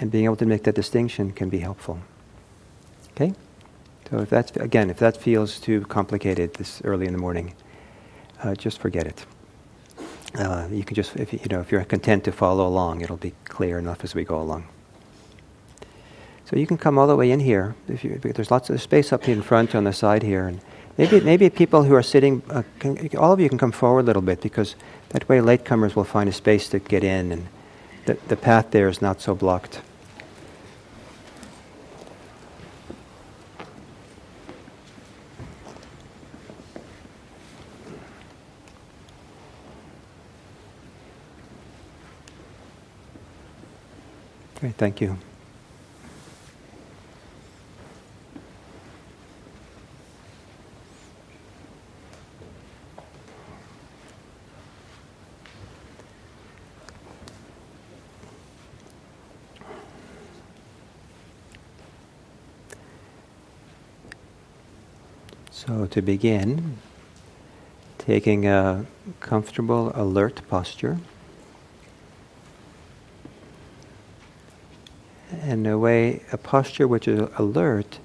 and 0.00 0.10
being 0.10 0.24
able 0.24 0.36
to 0.36 0.46
make 0.46 0.62
that 0.62 0.74
distinction 0.74 1.30
can 1.30 1.50
be 1.50 1.58
helpful. 1.58 1.98
Okay, 3.10 3.34
so 4.10 4.18
if 4.18 4.30
that's 4.30 4.50
again 4.56 4.90
if 4.90 4.98
that 4.98 5.16
feels 5.16 5.58
too 5.60 5.82
complicated 5.82 6.54
this 6.54 6.80
early 6.84 7.06
in 7.06 7.12
the 7.12 7.18
morning, 7.18 7.54
uh, 8.42 8.54
just 8.54 8.78
forget 8.78 9.06
it. 9.06 9.26
Uh, 10.34 10.68
you 10.70 10.84
can 10.84 10.94
just 10.94 11.16
if 11.16 11.32
you 11.32 11.40
know 11.50 11.60
if 11.60 11.72
you're 11.72 11.84
content 11.84 12.24
to 12.24 12.32
follow 12.32 12.66
along, 12.66 13.00
it'll 13.00 13.16
be 13.16 13.34
clear 13.44 13.78
enough 13.78 14.04
as 14.04 14.14
we 14.14 14.24
go 14.24 14.40
along. 14.40 14.66
So 16.44 16.56
you 16.56 16.66
can 16.66 16.78
come 16.78 16.98
all 16.98 17.06
the 17.06 17.16
way 17.16 17.30
in 17.30 17.40
here. 17.40 17.74
If 17.88 18.04
you, 18.04 18.18
there's 18.22 18.50
lots 18.50 18.70
of 18.70 18.80
space 18.80 19.12
up 19.12 19.28
in 19.28 19.42
front 19.42 19.74
on 19.74 19.84
the 19.84 19.92
side 19.92 20.22
here, 20.22 20.46
and 20.46 20.60
Maybe, 20.98 21.20
maybe 21.20 21.48
people 21.48 21.84
who 21.84 21.94
are 21.94 22.02
sitting, 22.02 22.42
uh, 22.50 22.64
can, 22.80 23.16
all 23.16 23.32
of 23.32 23.38
you 23.38 23.48
can 23.48 23.56
come 23.56 23.70
forward 23.70 24.00
a 24.00 24.02
little 24.02 24.20
bit 24.20 24.40
because 24.40 24.74
that 25.10 25.28
way 25.28 25.38
latecomers 25.38 25.94
will 25.94 26.02
find 26.02 26.28
a 26.28 26.32
space 26.32 26.68
to 26.70 26.80
get 26.80 27.04
in 27.04 27.30
and 27.30 27.46
the, 28.06 28.18
the 28.26 28.36
path 28.36 28.72
there 28.72 28.88
is 28.88 29.00
not 29.00 29.20
so 29.20 29.32
blocked. 29.36 29.80
Great, 44.60 44.74
thank 44.74 45.00
you. 45.00 45.16
So, 65.52 65.86
to 65.86 66.02
begin, 66.02 66.78
taking 67.98 68.46
a 68.48 68.86
comfortable, 69.20 69.92
alert 69.94 70.42
posture. 70.48 70.98
And 75.30 75.66
a 75.66 75.78
way, 75.78 76.22
a 76.32 76.38
posture 76.38 76.88
which 76.88 77.06
is 77.06 77.28
alert, 77.36 77.98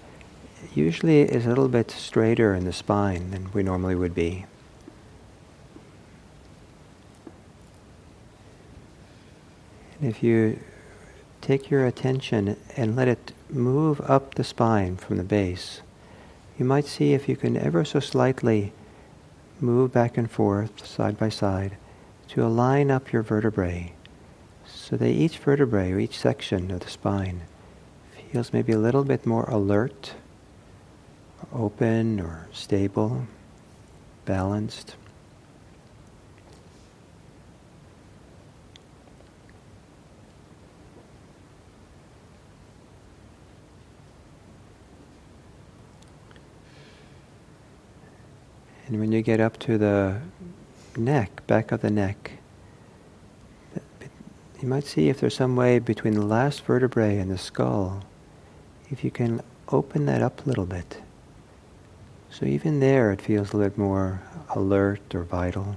usually 0.73 1.21
is 1.21 1.45
a 1.45 1.49
little 1.49 1.69
bit 1.69 1.89
straighter 1.91 2.53
in 2.53 2.65
the 2.65 2.73
spine 2.73 3.31
than 3.31 3.51
we 3.53 3.63
normally 3.63 3.95
would 3.95 4.13
be. 4.13 4.45
And 9.99 10.09
if 10.09 10.21
you 10.21 10.59
take 11.41 11.69
your 11.69 11.85
attention 11.85 12.57
and 12.75 12.95
let 12.95 13.07
it 13.07 13.31
move 13.49 14.01
up 14.01 14.35
the 14.35 14.43
spine 14.43 14.97
from 14.97 15.17
the 15.17 15.23
base, 15.23 15.81
you 16.57 16.65
might 16.65 16.85
see 16.85 17.13
if 17.13 17.29
you 17.29 17.37
can 17.37 17.55
ever 17.55 17.85
so 17.85 17.99
slightly 18.01 18.73
move 19.61 19.93
back 19.93 20.17
and 20.17 20.29
forth, 20.29 20.85
side 20.85 21.17
by 21.17 21.29
side, 21.29 21.77
to 22.27 22.45
align 22.45 22.91
up 22.91 23.13
your 23.13 23.21
vertebrae 23.21 23.93
so 24.83 24.97
that 24.97 25.07
each 25.07 25.37
vertebrae 25.37 25.93
or 25.93 25.99
each 25.99 26.19
section 26.19 26.69
of 26.69 26.81
the 26.81 26.89
spine 26.89 27.43
feels 28.33 28.51
maybe 28.51 28.73
a 28.73 28.77
little 28.77 29.05
bit 29.05 29.25
more 29.25 29.45
alert, 29.45 30.13
open, 31.53 32.19
or 32.19 32.49
stable, 32.51 33.25
balanced. 34.25 34.97
And 48.87 48.99
when 48.99 49.13
you 49.13 49.21
get 49.21 49.39
up 49.39 49.57
to 49.59 49.77
the 49.77 50.19
neck, 50.97 51.47
back 51.47 51.71
of 51.71 51.81
the 51.81 51.89
neck, 51.89 52.31
you 54.63 54.69
might 54.69 54.85
see 54.85 55.09
if 55.09 55.19
there's 55.19 55.35
some 55.35 55.57
way 55.57 55.77
between 55.77 56.13
the 56.13 56.25
last 56.25 56.63
vertebrae 56.63 57.17
and 57.17 57.29
the 57.29 57.37
skull, 57.37 58.01
if 58.89 59.03
you 59.03 59.11
can 59.11 59.41
open 59.67 60.05
that 60.05 60.21
up 60.21 60.45
a 60.45 60.47
little 60.47 60.65
bit. 60.65 61.01
So 62.29 62.45
even 62.45 62.79
there 62.79 63.11
it 63.11 63.21
feels 63.21 63.51
a 63.51 63.57
little 63.57 63.77
more 63.77 64.21
alert 64.55 65.13
or 65.13 65.23
vital. 65.23 65.75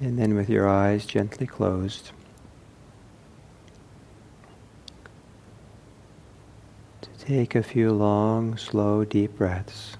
And 0.00 0.18
then 0.18 0.34
with 0.34 0.48
your 0.48 0.66
eyes 0.66 1.04
gently 1.04 1.46
closed, 1.46 2.12
Take 7.26 7.54
a 7.54 7.62
few 7.62 7.90
long, 7.90 8.58
slow, 8.58 9.02
deep 9.02 9.38
breaths. 9.38 9.96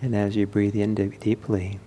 And 0.00 0.14
as 0.14 0.36
you 0.36 0.46
breathe 0.46 0.76
in 0.76 0.94
deeply, 0.94 1.80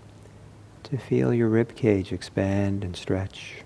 to 0.83 0.97
feel 0.97 1.33
your 1.33 1.47
rib 1.47 1.73
cage 1.73 2.11
expand 2.11 2.83
and 2.83 2.97
stretch. 2.97 3.63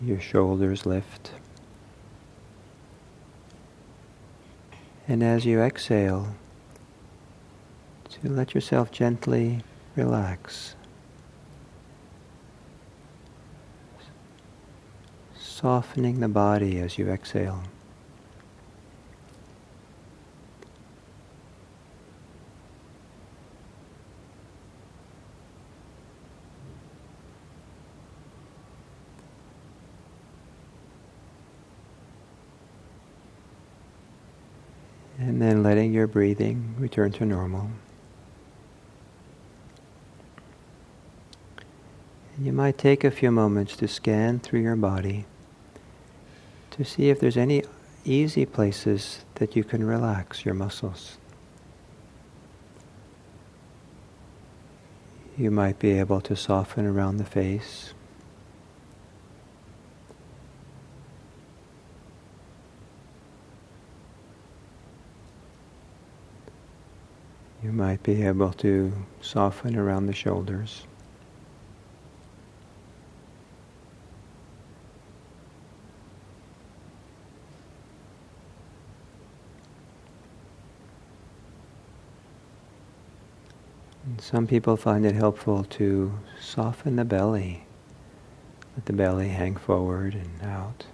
Your 0.00 0.20
shoulders 0.20 0.86
lift. 0.86 1.32
And 5.08 5.20
as 5.20 5.44
you 5.44 5.60
exhale, 5.60 6.36
to 8.10 8.28
let 8.28 8.54
yourself 8.54 8.92
gently 8.92 9.62
relax. 9.96 10.76
Softening 15.36 16.20
the 16.20 16.28
body 16.28 16.78
as 16.78 16.96
you 16.96 17.10
exhale. 17.10 17.64
And 35.20 35.42
then 35.42 35.57
letting 35.68 35.92
your 35.92 36.06
breathing 36.06 36.74
return 36.78 37.12
to 37.12 37.26
normal. 37.26 37.68
And 42.34 42.46
you 42.46 42.54
might 42.54 42.78
take 42.78 43.04
a 43.04 43.10
few 43.10 43.30
moments 43.30 43.76
to 43.76 43.86
scan 43.86 44.38
through 44.38 44.60
your 44.60 44.76
body 44.76 45.26
to 46.70 46.86
see 46.86 47.10
if 47.10 47.20
there's 47.20 47.36
any 47.36 47.64
easy 48.02 48.46
places 48.46 49.26
that 49.34 49.56
you 49.56 49.62
can 49.62 49.84
relax 49.84 50.42
your 50.42 50.54
muscles. 50.54 51.18
You 55.36 55.50
might 55.50 55.78
be 55.78 55.90
able 55.98 56.22
to 56.22 56.34
soften 56.34 56.86
around 56.86 57.18
the 57.18 57.26
face. 57.26 57.92
You 67.68 67.74
might 67.74 68.02
be 68.02 68.22
able 68.22 68.54
to 68.54 68.90
soften 69.20 69.76
around 69.76 70.06
the 70.06 70.14
shoulders. 70.14 70.86
Some 84.16 84.46
people 84.46 84.78
find 84.78 85.04
it 85.04 85.14
helpful 85.14 85.64
to 85.64 86.18
soften 86.40 86.96
the 86.96 87.04
belly, 87.04 87.66
let 88.76 88.86
the 88.86 88.94
belly 88.94 89.28
hang 89.28 89.56
forward 89.56 90.14
and 90.14 90.42
out. 90.42 90.86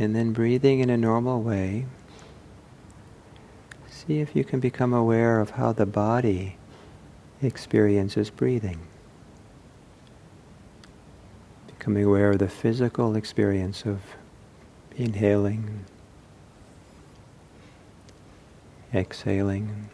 And 0.00 0.16
then 0.16 0.32
breathing 0.32 0.80
in 0.80 0.88
a 0.88 0.96
normal 0.96 1.42
way, 1.42 1.84
see 3.86 4.20
if 4.20 4.34
you 4.34 4.44
can 4.44 4.58
become 4.58 4.94
aware 4.94 5.38
of 5.40 5.50
how 5.50 5.72
the 5.72 5.84
body 5.84 6.56
experiences 7.42 8.30
breathing. 8.30 8.80
Becoming 11.66 12.06
aware 12.06 12.30
of 12.30 12.38
the 12.38 12.48
physical 12.48 13.14
experience 13.14 13.84
of 13.84 14.00
inhaling, 14.96 15.84
exhaling. 18.94 19.90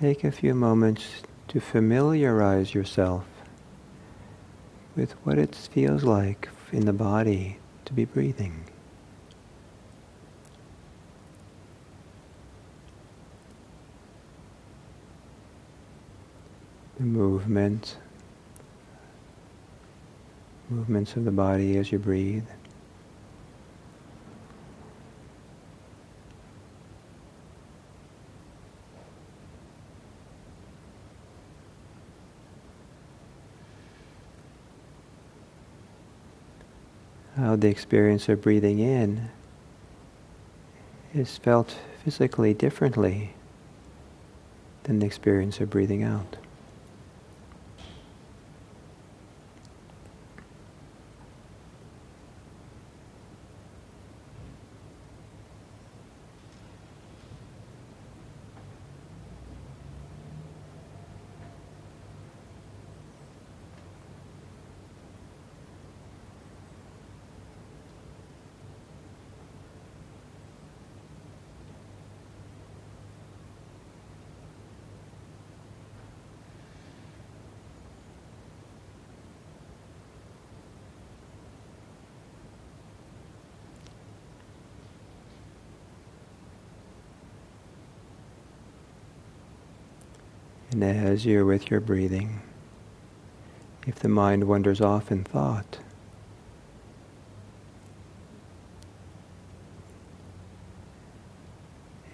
Take 0.00 0.22
a 0.22 0.30
few 0.30 0.54
moments 0.54 1.22
to 1.48 1.58
familiarize 1.58 2.72
yourself 2.72 3.24
with 4.94 5.10
what 5.24 5.38
it 5.38 5.56
feels 5.56 6.04
like 6.04 6.48
in 6.70 6.84
the 6.86 6.92
body 6.92 7.58
to 7.84 7.92
be 7.92 8.04
breathing. 8.04 8.64
The 16.98 17.04
movement, 17.04 17.96
movements 20.68 21.16
of 21.16 21.24
the 21.24 21.32
body 21.32 21.76
as 21.76 21.90
you 21.90 21.98
breathe. 21.98 22.46
How 37.38 37.54
the 37.54 37.68
experience 37.68 38.28
of 38.28 38.42
breathing 38.42 38.80
in 38.80 39.30
is 41.14 41.38
felt 41.38 41.76
physically 42.02 42.52
differently 42.52 43.32
than 44.82 44.98
the 44.98 45.06
experience 45.06 45.60
of 45.60 45.70
breathing 45.70 46.02
out. 46.02 46.36
And 90.80 90.96
as 90.96 91.26
you're 91.26 91.44
with 91.44 91.72
your 91.72 91.80
breathing, 91.80 92.40
if 93.84 93.96
the 93.96 94.08
mind 94.08 94.44
wanders 94.44 94.80
off 94.80 95.10
in 95.10 95.24
thought, 95.24 95.78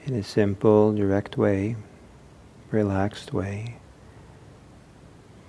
in 0.07 0.15
a 0.15 0.23
simple, 0.23 0.95
direct 0.95 1.37
way, 1.37 1.77
relaxed 2.71 3.35
way, 3.35 3.77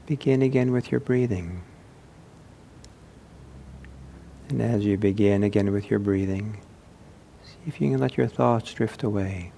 begin 0.06 0.42
again 0.42 0.74
with 0.74 0.92
your 0.92 1.00
breathing. 1.00 1.64
And 4.50 4.62
as 4.62 4.84
you 4.84 4.98
begin 4.98 5.42
again 5.42 5.72
with 5.72 5.90
your 5.90 6.00
breathing, 6.00 6.60
see 7.46 7.56
if 7.66 7.80
you 7.80 7.92
can 7.92 8.02
let 8.02 8.18
your 8.18 8.28
thoughts 8.28 8.74
drift 8.74 9.04
away. 9.04 9.54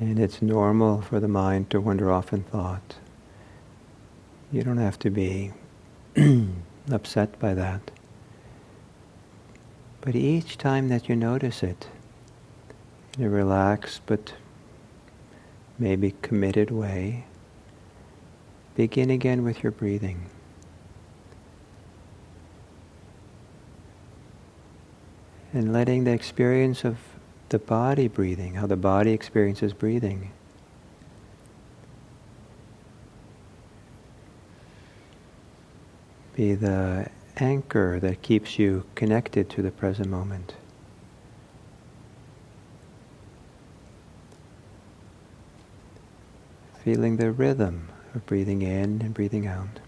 And 0.00 0.18
it's 0.20 0.40
normal 0.40 1.02
for 1.02 1.18
the 1.18 1.28
mind 1.28 1.70
to 1.70 1.80
wander 1.80 2.10
off 2.10 2.32
in 2.32 2.44
thought. 2.44 2.96
You 4.52 4.62
don't 4.62 4.78
have 4.78 4.98
to 5.00 5.10
be 5.10 5.52
upset 6.90 7.38
by 7.38 7.54
that. 7.54 7.90
But 10.00 10.14
each 10.14 10.56
time 10.56 10.88
that 10.88 11.08
you 11.08 11.16
notice 11.16 11.62
it, 11.62 11.88
in 13.18 13.24
a 13.24 13.28
relaxed 13.28 14.02
but 14.06 14.34
maybe 15.78 16.14
committed 16.22 16.70
way, 16.70 17.24
begin 18.76 19.10
again 19.10 19.42
with 19.42 19.62
your 19.64 19.72
breathing. 19.72 20.26
And 25.52 25.72
letting 25.72 26.04
the 26.04 26.12
experience 26.12 26.84
of 26.84 26.98
the 27.48 27.58
body 27.58 28.08
breathing, 28.08 28.54
how 28.54 28.66
the 28.66 28.76
body 28.76 29.12
experiences 29.12 29.72
breathing. 29.72 30.32
Be 36.34 36.54
the 36.54 37.08
anchor 37.36 37.98
that 38.00 38.22
keeps 38.22 38.58
you 38.58 38.84
connected 38.94 39.48
to 39.50 39.62
the 39.62 39.70
present 39.70 40.08
moment. 40.08 40.54
Feeling 46.84 47.16
the 47.16 47.32
rhythm 47.32 47.88
of 48.14 48.24
breathing 48.26 48.62
in 48.62 49.02
and 49.02 49.12
breathing 49.12 49.46
out. 49.46 49.80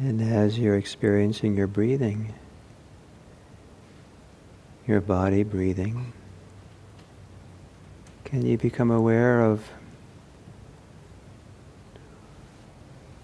And 0.00 0.22
as 0.22 0.56
you're 0.56 0.76
experiencing 0.76 1.56
your 1.56 1.66
breathing, 1.66 2.32
your 4.86 5.00
body 5.00 5.42
breathing, 5.42 6.12
can 8.24 8.46
you 8.46 8.56
become 8.56 8.92
aware 8.92 9.40
of 9.40 9.68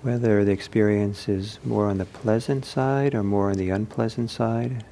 whether 0.03 0.45
the 0.45 0.51
experience 0.51 1.29
is 1.29 1.61
more 1.65 1.87
on 1.87 1.99
the 1.99 2.05
pleasant 2.05 2.65
side 2.65 3.15
or 3.15 3.23
more 3.23 3.51
on 3.51 3.57
the 3.57 3.71
unpleasant 3.71 4.29
side? 4.29 4.85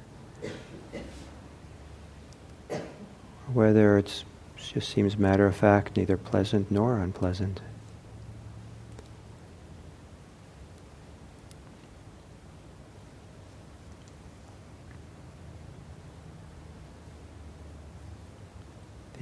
Whether 3.51 3.97
it 3.97 4.23
just 4.57 4.87
seems 4.87 5.17
matter 5.17 5.45
of 5.45 5.55
fact, 5.57 5.97
neither 5.97 6.15
pleasant 6.15 6.71
nor 6.71 6.99
unpleasant. 6.99 7.59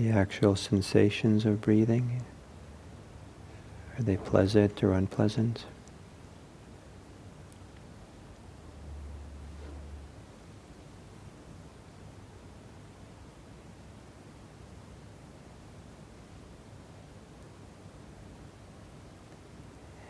the 0.01 0.10
actual 0.21 0.55
sensations 0.55 1.45
of 1.45 1.59
breathing? 1.61 2.21
Are 3.97 4.03
they 4.03 4.17
pleasant 4.17 4.83
or 4.83 4.93
unpleasant? 4.93 5.65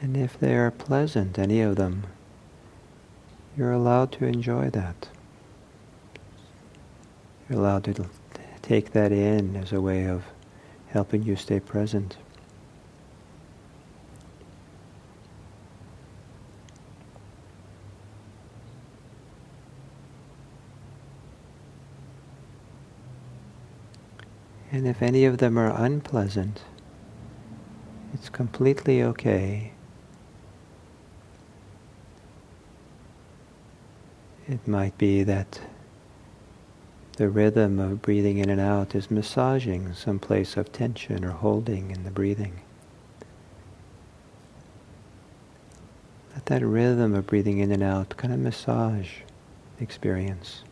And 0.02 0.18
if 0.18 0.38
they 0.38 0.56
are 0.56 0.72
pleasant, 0.72 1.40
any 1.40 1.62
of 1.62 1.78
them, 1.78 2.04
you're 3.56 3.72
allowed 3.72 4.12
to 4.14 4.26
enjoy 4.26 4.70
that. 4.72 5.08
You're 7.48 7.60
allowed 7.60 7.86
to 7.86 7.94
take 8.72 8.94
that 8.94 9.12
in 9.12 9.58
as 9.58 9.74
a 9.74 9.82
way 9.82 10.06
of 10.06 10.24
helping 10.88 11.24
you 11.24 11.36
stay 11.36 11.60
present. 11.60 12.16
And 24.72 24.88
if 24.88 25.02
any 25.02 25.26
of 25.26 25.40
them 25.40 25.58
are 25.58 25.76
unpleasant, 25.76 26.62
it's 28.14 28.30
completely 28.30 29.04
okay. 29.04 29.74
It 34.48 34.66
might 34.66 34.98
be 34.98 35.24
that 35.24 35.60
the 37.18 37.30
rhythm 37.30 37.80
of 37.80 38.02
breathing 38.02 38.38
in 38.38 38.50
and 38.50 38.62
out 38.62 38.96
is 38.96 39.12
massaging 39.12 39.94
some 39.94 40.20
place 40.20 40.56
of 40.58 40.72
tension 40.72 41.26
or 41.26 41.32
holding 41.32 41.92
in 41.92 42.04
the 42.04 42.12
breathing. 42.12 42.62
Let 46.34 46.46
that 46.46 46.66
rhythm 46.66 47.14
of 47.14 47.28
breathing 47.28 47.60
in 47.60 47.72
and 47.72 47.84
out 47.84 48.16
kind 48.18 48.34
of 48.34 48.40
massage 48.40 49.20
the 49.78 49.84
experience. 49.84 50.64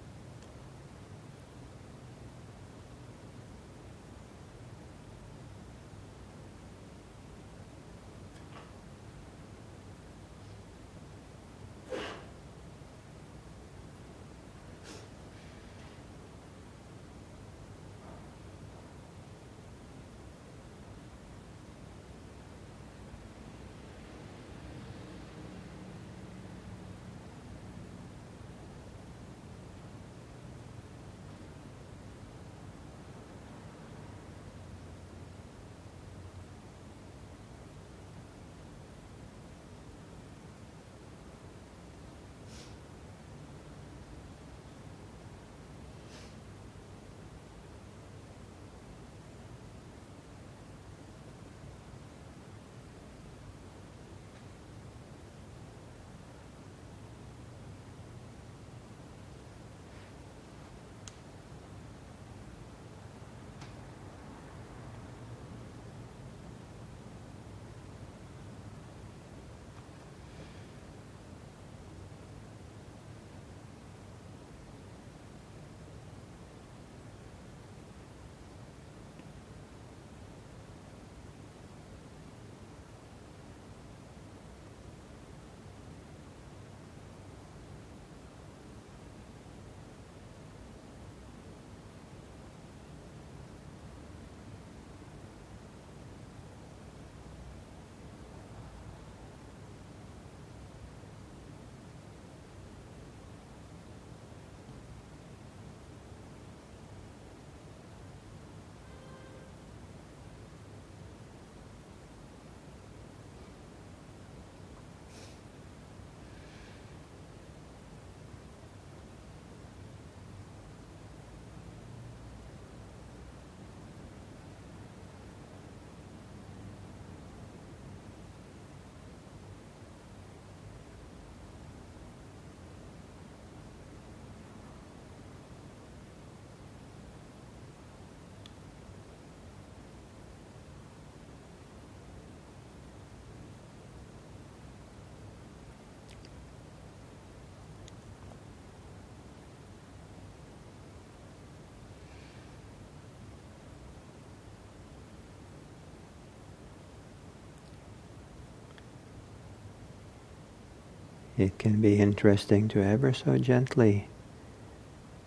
It 161.40 161.58
can 161.58 161.80
be 161.80 161.98
interesting 162.00 162.68
to 162.68 162.84
ever 162.84 163.14
so 163.14 163.38
gently 163.38 164.10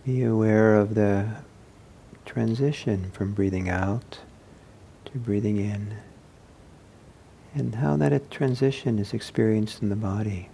be 0.04 0.22
aware 0.22 0.76
of 0.76 0.94
the 0.94 1.26
transition 2.26 3.10
from 3.12 3.32
breathing 3.32 3.70
out 3.70 4.18
to 5.06 5.18
breathing 5.18 5.56
in 5.56 5.96
and 7.54 7.76
how 7.76 7.96
that 7.96 8.30
transition 8.30 8.98
is 8.98 9.14
experienced 9.14 9.80
in 9.80 9.88
the 9.88 9.96
body. 9.96 10.50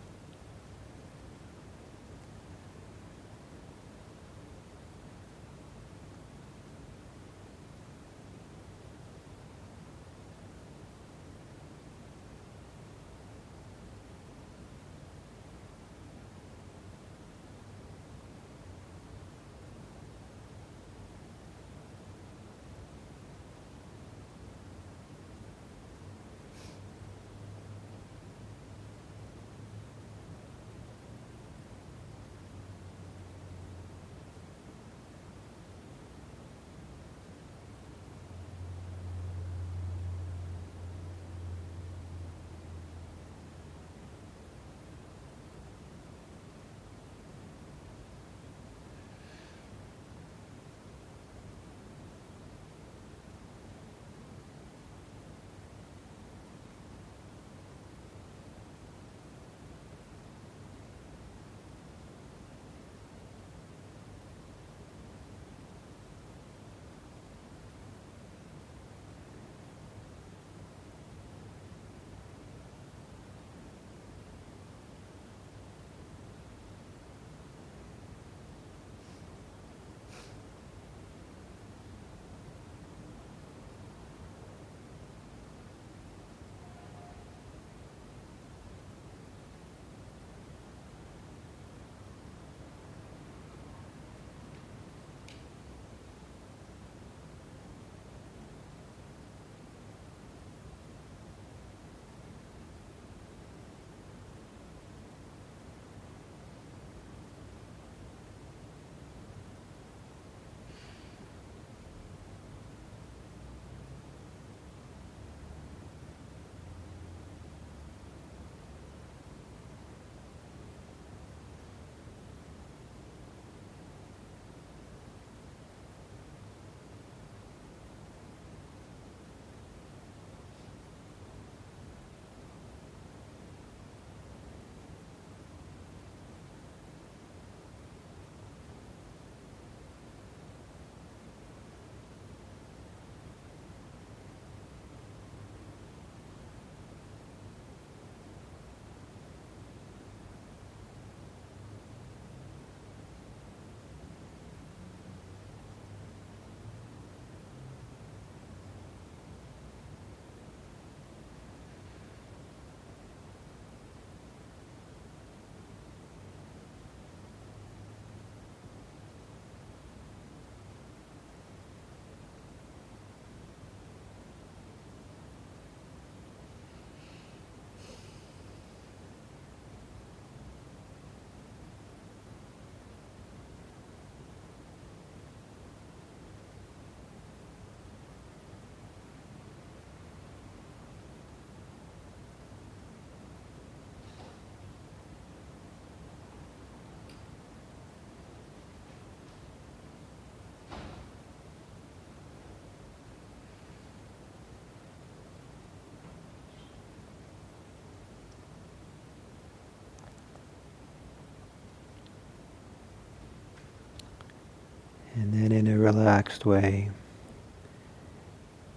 In 215.68 215.76
a 215.76 215.78
relaxed 215.78 216.46
way, 216.46 216.90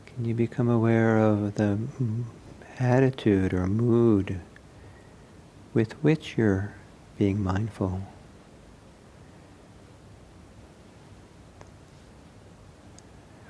can 0.06 0.26
you 0.26 0.34
become 0.34 0.68
aware 0.68 1.18
of 1.18 1.56
the 1.56 1.80
attitude 2.80 3.54
or 3.54 3.66
mood 3.66 4.42
with 5.74 5.94
which 6.04 6.38
you're 6.38 6.74
being 7.18 7.42
mindful? 7.42 8.02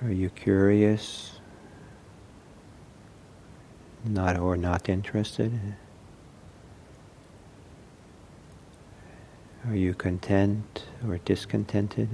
Are 0.03 0.11
you 0.11 0.29
curious? 0.29 1.39
Not 4.05 4.37
or 4.37 4.55
not 4.55 4.87
interested? 4.87 5.75
Are 9.67 9.75
you 9.75 9.95
content 9.95 10.85
or 11.07 11.17
discontented? 11.19 12.09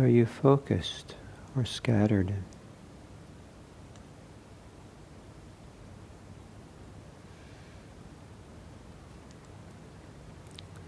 Are 0.00 0.08
you 0.08 0.24
focused 0.24 1.14
or 1.54 1.66
scattered? 1.66 2.32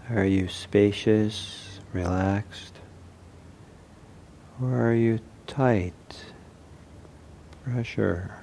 Are 0.09 0.25
you 0.25 0.47
spacious, 0.47 1.79
relaxed? 1.93 2.79
Or 4.59 4.73
are 4.81 4.95
you 4.95 5.19
tight, 5.45 6.25
pressure? 7.63 8.42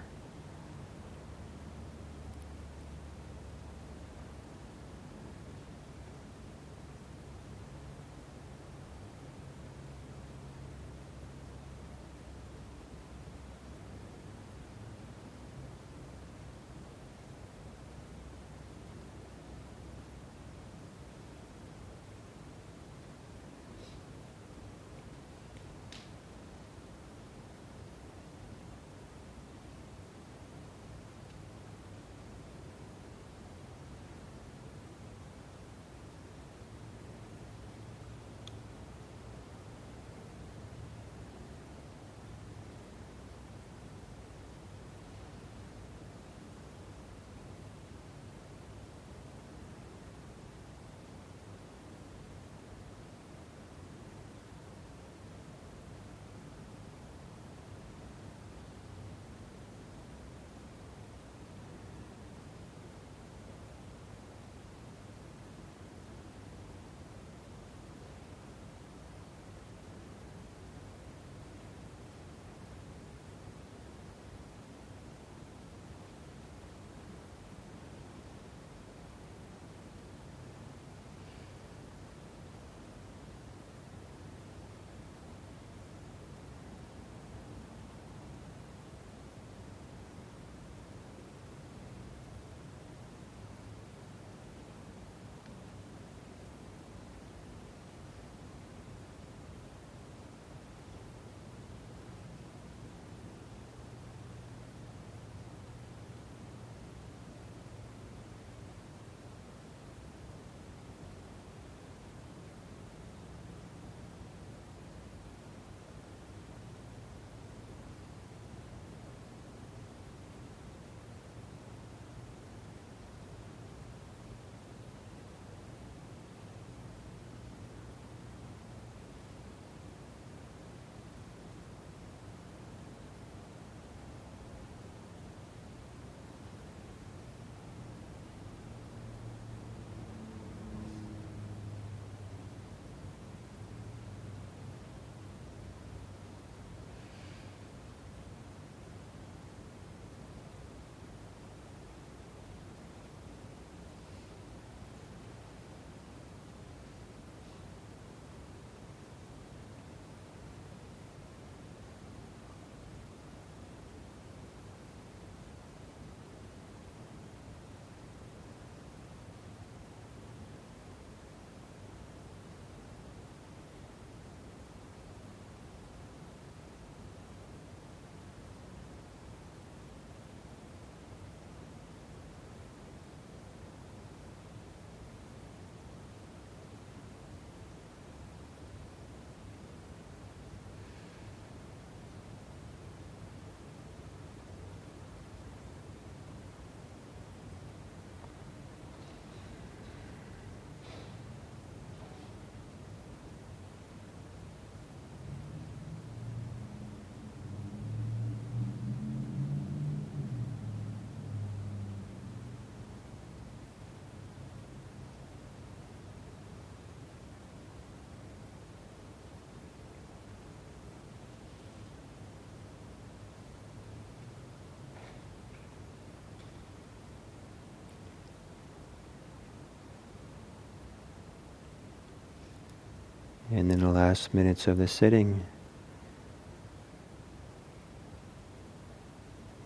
And 233.52 233.72
in 233.72 233.80
the 233.80 233.88
last 233.88 234.32
minutes 234.32 234.68
of 234.68 234.78
the 234.78 234.86
sitting, 234.86 235.44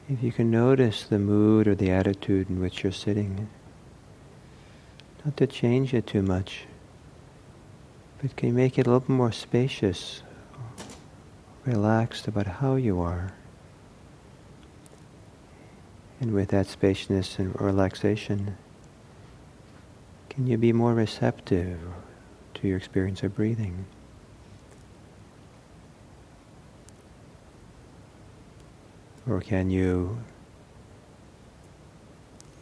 if 0.08 0.22
you 0.22 0.32
can 0.32 0.50
notice 0.50 1.04
the 1.04 1.18
mood 1.18 1.68
or 1.68 1.74
the 1.74 1.90
attitude 1.90 2.48
in 2.48 2.60
which 2.60 2.82
you're 2.82 2.92
sitting, 2.92 3.48
not 5.24 5.36
to 5.36 5.46
change 5.46 5.92
it 5.92 6.06
too 6.06 6.22
much, 6.22 6.66
But 8.24 8.36
can 8.36 8.48
you 8.48 8.54
make 8.54 8.78
it 8.78 8.86
a 8.86 8.90
little 8.90 9.12
more 9.12 9.32
spacious, 9.32 10.22
relaxed 11.66 12.26
about 12.26 12.46
how 12.46 12.76
you 12.76 12.98
are? 13.02 13.34
And 16.20 16.32
with 16.32 16.48
that 16.48 16.66
spaciousness 16.66 17.38
and 17.38 17.60
relaxation, 17.60 18.56
can 20.30 20.46
you 20.46 20.56
be 20.56 20.72
more 20.72 20.94
receptive 20.94 21.78
to 22.64 22.68
your 22.68 22.78
experience 22.78 23.22
of 23.22 23.34
breathing? 23.34 23.84
Or 29.28 29.42
can 29.42 29.68
you 29.68 30.18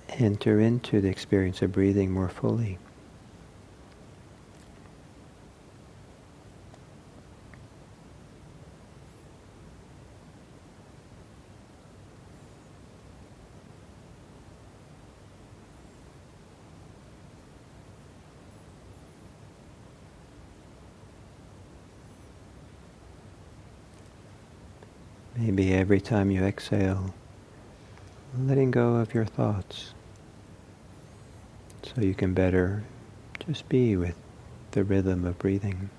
enter 0.09 0.59
into 0.59 1.01
the 1.01 1.09
experience 1.09 1.63
of 1.63 1.71
breathing 1.71 2.11
more 2.11 2.29
fully? 2.29 2.79
Maybe 25.35 25.73
every 25.93 26.01
time 26.01 26.31
you 26.31 26.43
exhale, 26.43 27.13
letting 28.47 28.71
go 28.71 28.95
of 28.95 29.13
your 29.13 29.27
thoughts 29.27 29.93
so 31.83 32.01
you 32.01 32.15
can 32.15 32.33
better 32.33 32.83
just 33.47 33.69
be 33.69 33.95
with 33.95 34.17
the 34.71 34.83
rhythm 34.83 35.27
of 35.27 35.39
breathing. 35.39 35.91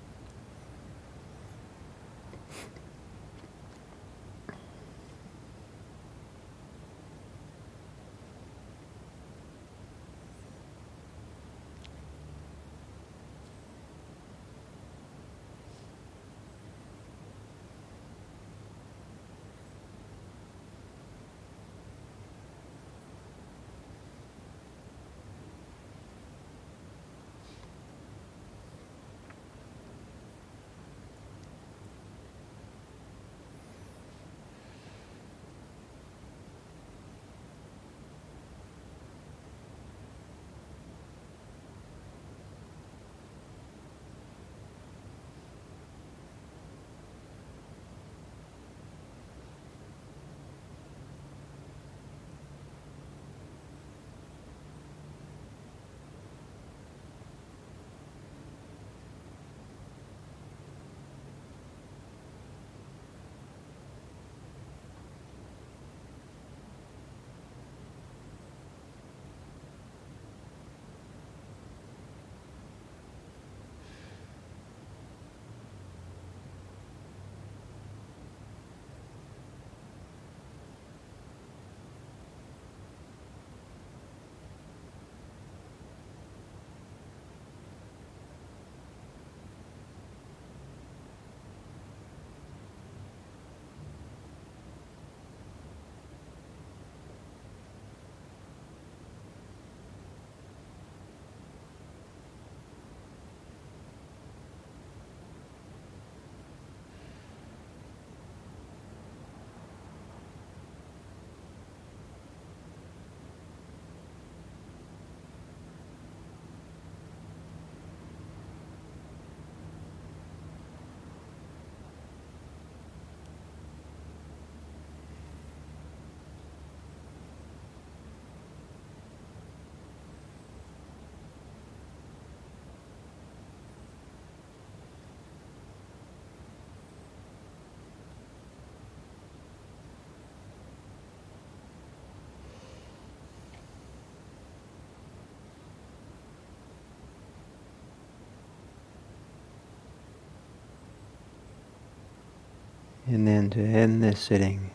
And 153.06 153.28
then 153.28 153.50
to 153.50 153.60
end 153.60 154.02
this 154.02 154.18
sitting, 154.18 154.70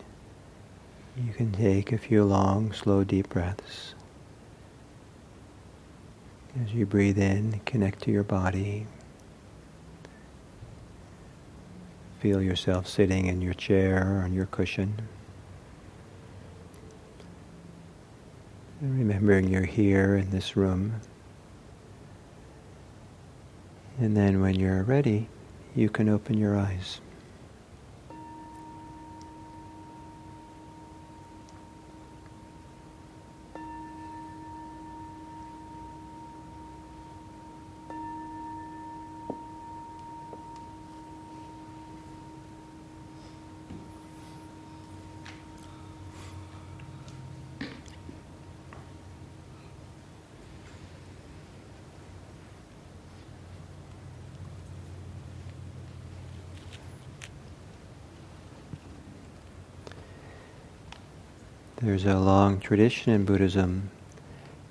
you 1.16 1.32
can 1.32 1.50
take 1.50 1.90
a 1.90 1.98
few 1.98 2.24
long, 2.24 2.72
slow, 2.72 3.02
deep 3.02 3.28
breaths. 3.28 3.94
As 6.62 6.72
you 6.72 6.86
breathe 6.86 7.18
in, 7.18 7.60
connect 7.66 8.02
to 8.02 8.12
your 8.12 8.22
body. 8.22 8.86
Feel 12.20 12.40
yourself 12.40 12.86
sitting 12.86 13.26
in 13.26 13.40
your 13.40 13.54
chair 13.54 13.96
or 13.96 14.22
on 14.22 14.32
your 14.32 14.46
cushion. 14.46 15.08
And 18.80 18.96
remembering 18.96 19.48
you're 19.48 19.64
here 19.64 20.16
in 20.16 20.30
this 20.30 20.56
room. 20.56 21.00
And 23.98 24.16
then 24.16 24.40
when 24.40 24.54
you're 24.54 24.82
ready, 24.84 25.28
you 25.74 25.88
can 25.88 26.08
open 26.08 26.38
your 26.38 26.56
eyes. 26.56 27.00
There's 62.02 62.16
a 62.16 62.18
long 62.18 62.60
tradition 62.60 63.12
in 63.12 63.26
Buddhism 63.26 63.90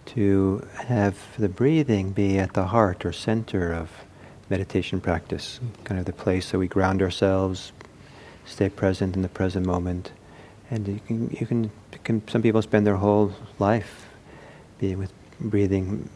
to 0.08 0.68
have 0.88 1.16
the 1.38 1.48
breathing 1.48 2.10
be 2.10 2.40
at 2.40 2.54
the 2.54 2.66
heart 2.66 3.06
or 3.06 3.14
center 3.14 3.72
of 3.72 3.92
meditation 4.50 5.00
practice, 5.00 5.60
kind 5.84 6.00
of 6.00 6.08
the 6.08 6.14
place 6.14 6.50
that 6.50 6.58
we 6.58 6.68
ground 6.68 7.04
ourselves, 7.04 7.72
stay 8.46 8.68
present 8.68 9.16
in 9.16 9.22
the 9.22 9.30
present 9.30 9.68
moment. 9.68 10.12
And 10.72 10.88
you 10.88 11.00
can, 11.06 11.30
you 11.30 11.46
can, 11.46 11.72
can 12.04 12.28
some 12.28 12.42
people 12.42 12.64
spend 12.64 12.88
their 12.88 12.96
whole 12.96 13.32
life 13.60 14.08
being 14.80 14.98
with 14.98 15.14
breathing, 15.40 16.10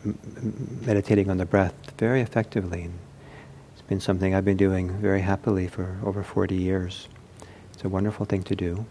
meditating 0.82 1.30
on 1.30 1.38
the 1.38 1.46
breath 1.46 1.76
very 2.00 2.22
effectively. 2.22 2.90
It's 3.74 3.84
been 3.84 4.02
something 4.02 4.34
I've 4.34 4.46
been 4.46 4.58
doing 4.58 4.90
very 4.98 5.22
happily 5.22 5.68
for 5.68 6.00
over 6.04 6.24
40 6.24 6.56
years. 6.56 7.08
It's 7.72 7.84
a 7.84 7.90
wonderful 7.90 8.26
thing 8.26 8.42
to 8.46 8.56
do. 8.56 8.88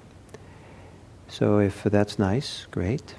So 1.33 1.61
if 1.61 1.83
that's 1.85 2.19
nice, 2.19 2.67
great. 2.71 3.15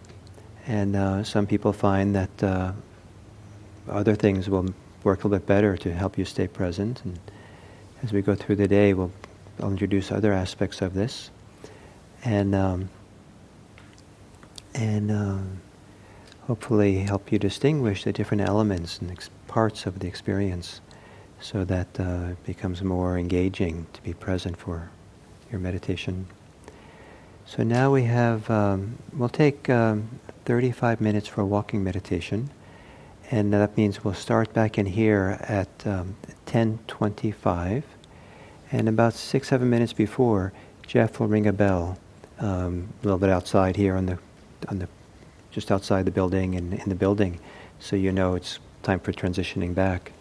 And 0.68 0.96
uh, 0.96 1.24
some 1.24 1.48
people 1.48 1.74
find 1.74 2.16
that 2.16 2.44
uh, 2.44 2.74
other 3.90 4.14
things 4.14 4.48
will 4.48 4.72
work 5.04 5.24
a 5.24 5.28
little 5.28 5.40
bit 5.40 5.48
better 5.48 5.76
to 5.78 5.92
help 5.92 6.20
you 6.20 6.24
stay 6.24 6.48
present. 6.48 7.02
And 7.04 7.20
as 8.04 8.14
we 8.14 8.22
go 8.22 8.36
through 8.36 8.58
the 8.58 8.68
day, 8.68 8.94
we'll 8.94 9.12
I'll 9.60 9.72
introduce 9.72 10.12
other 10.12 10.32
aspects 10.32 10.82
of 10.84 10.94
this, 10.94 11.32
and 12.24 12.54
um, 12.54 12.90
and 14.76 15.12
um, 15.12 15.62
hopefully 16.42 17.00
help 17.00 17.32
you 17.32 17.40
distinguish 17.40 18.04
the 18.04 18.14
different 18.14 18.42
elements 18.42 19.00
and 19.00 19.10
ex- 19.10 19.32
parts 19.48 19.88
of 19.88 20.00
the 20.00 20.08
experience, 20.08 20.82
so 21.40 21.66
that 21.66 22.00
uh, 22.00 22.30
it 22.32 22.44
becomes 22.46 22.84
more 22.84 23.18
engaging 23.18 23.88
to 23.94 24.04
be 24.04 24.14
present 24.14 24.56
for 24.56 24.92
your 25.52 25.60
meditation. 25.60 26.28
So 27.56 27.62
now 27.62 27.92
we 27.94 28.06
have 28.06 28.50
um, 28.50 28.98
we'll 29.16 29.30
take 29.30 29.70
um, 29.70 30.20
35 30.46 31.00
minutes 31.00 31.28
for 31.28 31.42
a 31.42 31.46
walking 31.46 31.84
meditation 31.84 32.50
and 33.30 33.54
that 33.54 33.78
means 33.78 34.04
we'll 34.04 34.16
start 34.16 34.52
back 34.56 34.80
in 34.80 34.88
here 34.88 35.38
at 35.42 35.70
um, 35.86 36.16
10:25, 36.48 37.84
and 38.72 38.90
about 38.90 39.14
six 39.14 39.50
seven 39.50 39.70
minutes 39.70 39.94
before, 39.94 40.52
Jeff 40.88 41.20
will 41.20 41.28
ring 41.28 41.46
a 41.46 41.54
bell 41.54 42.00
um, 42.40 42.90
a 43.02 43.06
little 43.06 43.20
bit 43.20 43.30
outside 43.30 43.76
here 43.76 43.96
on 43.96 44.08
the 44.08 44.18
on 44.68 44.80
the 44.80 44.88
just 45.52 45.72
outside 45.72 46.06
the 46.06 46.12
building 46.12 46.56
and 46.56 46.74
in 46.74 46.90
the 46.90 46.96
building, 46.96 47.40
so 47.80 47.96
you 47.96 48.12
know 48.12 48.34
it's 48.34 48.58
time 48.82 49.00
for 49.00 49.12
transitioning 49.14 49.76
back. 49.76 50.12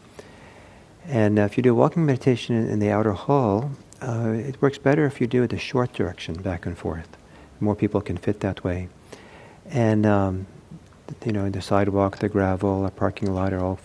And 1.07 1.39
uh, 1.39 1.43
if 1.43 1.57
you 1.57 1.63
do 1.63 1.75
walking 1.75 2.05
meditation 2.05 2.57
in, 2.57 2.69
in 2.69 2.79
the 2.79 2.91
outer 2.91 3.13
hall, 3.13 3.71
uh, 4.03 4.35
it 4.37 4.61
works 4.61 4.77
better 4.77 5.07
if 5.07 5.19
you 5.19 5.27
do 5.27 5.43
it 5.43 5.49
the 5.49 5.59
short 5.59 5.95
direction, 5.95 6.35
back 6.35 6.67
and 6.67 6.77
forth. 6.77 7.17
More 7.63 7.77
people 7.77 8.01
can 8.01 8.17
fit 8.17 8.41
that 8.41 8.65
way. 8.65 8.89
And 9.71 10.05
um, 10.05 10.47
you 11.25 11.33
know, 11.33 11.49
the 11.49 11.63
sidewalk, 11.63 12.19
the 12.19 12.29
gravel, 12.29 12.85
a 12.85 12.91
parking 12.91 13.33
lot 13.33 13.53
are 13.53 13.61
all. 13.61 13.79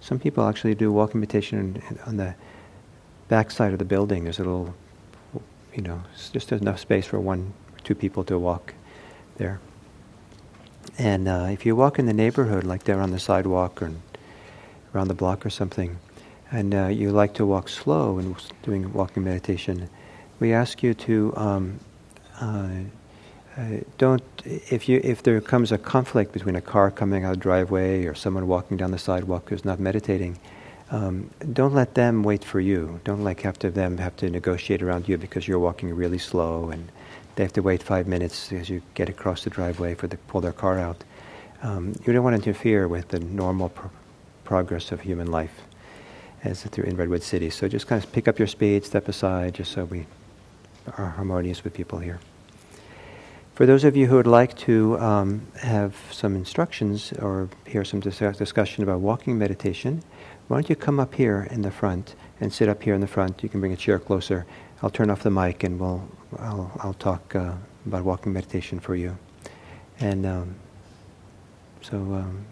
Some 0.00 0.18
people 0.18 0.48
actually 0.48 0.74
do 0.74 0.90
walking 0.90 1.20
meditation 1.20 1.82
on 2.06 2.16
the 2.16 2.34
back 3.28 3.50
side 3.50 3.72
of 3.72 3.78
the 3.78 3.84
building. 3.84 4.24
There's 4.24 4.38
a 4.38 4.44
little, 4.44 4.74
you 5.74 5.82
know, 5.82 6.02
just 6.32 6.52
enough 6.52 6.78
space 6.78 7.06
for 7.06 7.20
one 7.20 7.52
or 7.74 7.80
two 7.80 7.94
people 7.94 8.24
to 8.24 8.38
walk 8.38 8.72
there. 9.36 9.60
And 10.96 11.28
uh, 11.28 11.48
if 11.50 11.66
you 11.66 11.76
walk 11.76 11.98
in 11.98 12.06
the 12.06 12.14
neighborhood, 12.14 12.64
like 12.64 12.84
there 12.84 13.00
on 13.00 13.10
the 13.10 13.18
sidewalk 13.18 13.82
or 13.82 13.92
around 14.94 15.08
the 15.08 15.14
block 15.14 15.44
or 15.44 15.50
something, 15.50 15.98
and 16.50 16.74
uh, 16.74 16.86
you 16.86 17.10
like 17.10 17.34
to 17.34 17.44
walk 17.44 17.68
slow 17.68 18.18
and 18.18 18.36
doing 18.62 18.90
walking 18.92 19.24
meditation, 19.24 19.90
we 20.40 20.54
ask 20.54 20.82
you 20.82 20.94
to 20.94 21.34
um, 21.36 21.80
uh, 22.40 22.68
don't 23.96 24.22
if 24.44 24.88
you 24.88 25.00
if 25.02 25.22
there 25.22 25.40
comes 25.40 25.72
a 25.72 25.78
conflict 25.78 26.32
between 26.32 26.56
a 26.56 26.60
car 26.60 26.90
coming 26.90 27.24
out 27.24 27.32
of 27.32 27.38
the 27.38 27.42
driveway 27.42 28.04
or 28.04 28.14
someone 28.14 28.46
walking 28.46 28.76
down 28.76 28.90
the 28.90 28.98
sidewalk 28.98 29.48
who's 29.48 29.64
not 29.64 29.80
meditating, 29.80 30.38
um, 30.90 31.30
don't 31.52 31.72
let 31.74 31.94
them 31.94 32.22
wait 32.22 32.44
for 32.44 32.60
you. 32.60 33.00
Don't 33.04 33.24
like 33.24 33.40
have 33.42 33.58
to 33.60 33.70
them 33.70 33.98
have 33.98 34.16
to 34.16 34.28
negotiate 34.28 34.82
around 34.82 35.08
you 35.08 35.16
because 35.16 35.48
you're 35.48 35.58
walking 35.58 35.94
really 35.94 36.18
slow 36.18 36.70
and 36.70 36.90
they 37.34 37.42
have 37.42 37.52
to 37.54 37.62
wait 37.62 37.82
five 37.82 38.06
minutes 38.06 38.52
as 38.52 38.68
you 38.68 38.82
get 38.94 39.08
across 39.08 39.44
the 39.44 39.50
driveway 39.50 39.94
for 39.94 40.06
the 40.06 40.16
pull 40.16 40.40
their 40.40 40.52
car 40.52 40.78
out. 40.78 41.02
Um, 41.62 41.94
you 42.04 42.12
don't 42.12 42.24
want 42.24 42.40
to 42.40 42.48
interfere 42.48 42.86
with 42.88 43.08
the 43.08 43.20
normal 43.20 43.70
pro- 43.70 43.90
progress 44.44 44.92
of 44.92 45.00
human 45.00 45.30
life 45.30 45.62
as 46.44 46.62
through 46.62 46.84
in 46.84 46.96
Redwood 46.96 47.22
City. 47.22 47.50
So 47.50 47.68
just 47.68 47.86
kind 47.86 48.02
of 48.02 48.12
pick 48.12 48.28
up 48.28 48.38
your 48.38 48.48
speed, 48.48 48.84
step 48.84 49.08
aside, 49.08 49.54
just 49.54 49.72
so 49.72 49.84
we 49.86 50.06
are 50.96 51.10
harmonious 51.10 51.64
with 51.64 51.74
people 51.74 51.98
here. 51.98 52.20
For 53.54 53.64
those 53.64 53.84
of 53.84 53.96
you 53.96 54.06
who 54.06 54.16
would 54.16 54.26
like 54.26 54.56
to 54.58 54.98
um, 54.98 55.46
have 55.62 55.96
some 56.10 56.36
instructions 56.36 57.12
or 57.14 57.48
hear 57.66 57.84
some 57.84 58.00
dis- 58.00 58.18
discussion 58.18 58.82
about 58.82 59.00
walking 59.00 59.38
meditation, 59.38 60.02
why 60.48 60.58
don't 60.58 60.68
you 60.68 60.76
come 60.76 61.00
up 61.00 61.14
here 61.14 61.48
in 61.50 61.62
the 61.62 61.70
front 61.70 62.14
and 62.40 62.52
sit 62.52 62.68
up 62.68 62.82
here 62.82 62.94
in 62.94 63.00
the 63.00 63.06
front? 63.06 63.42
You 63.42 63.48
can 63.48 63.60
bring 63.60 63.72
a 63.72 63.76
chair 63.76 63.98
closer. 63.98 64.44
I'll 64.82 64.90
turn 64.90 65.08
off 65.08 65.22
the 65.22 65.30
mic 65.30 65.64
and 65.64 65.80
we'll 65.80 66.06
I'll, 66.38 66.70
I'll 66.80 66.94
talk 66.94 67.34
uh, 67.34 67.54
about 67.86 68.04
walking 68.04 68.32
meditation 68.32 68.78
for 68.78 68.94
you. 68.94 69.16
And 70.00 70.26
um, 70.26 70.54
so 71.80 71.96
um, 71.96 72.44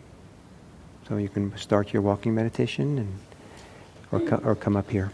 so 1.07 1.18
you 1.18 1.28
can 1.28 1.55
start 1.59 1.93
your 1.93 2.01
walking 2.01 2.35
meditation 2.35 2.99
and 2.99 3.18
or, 4.11 4.20
co- 4.20 4.43
or 4.45 4.55
come 4.55 4.76
up 4.76 4.91
here. 4.91 5.12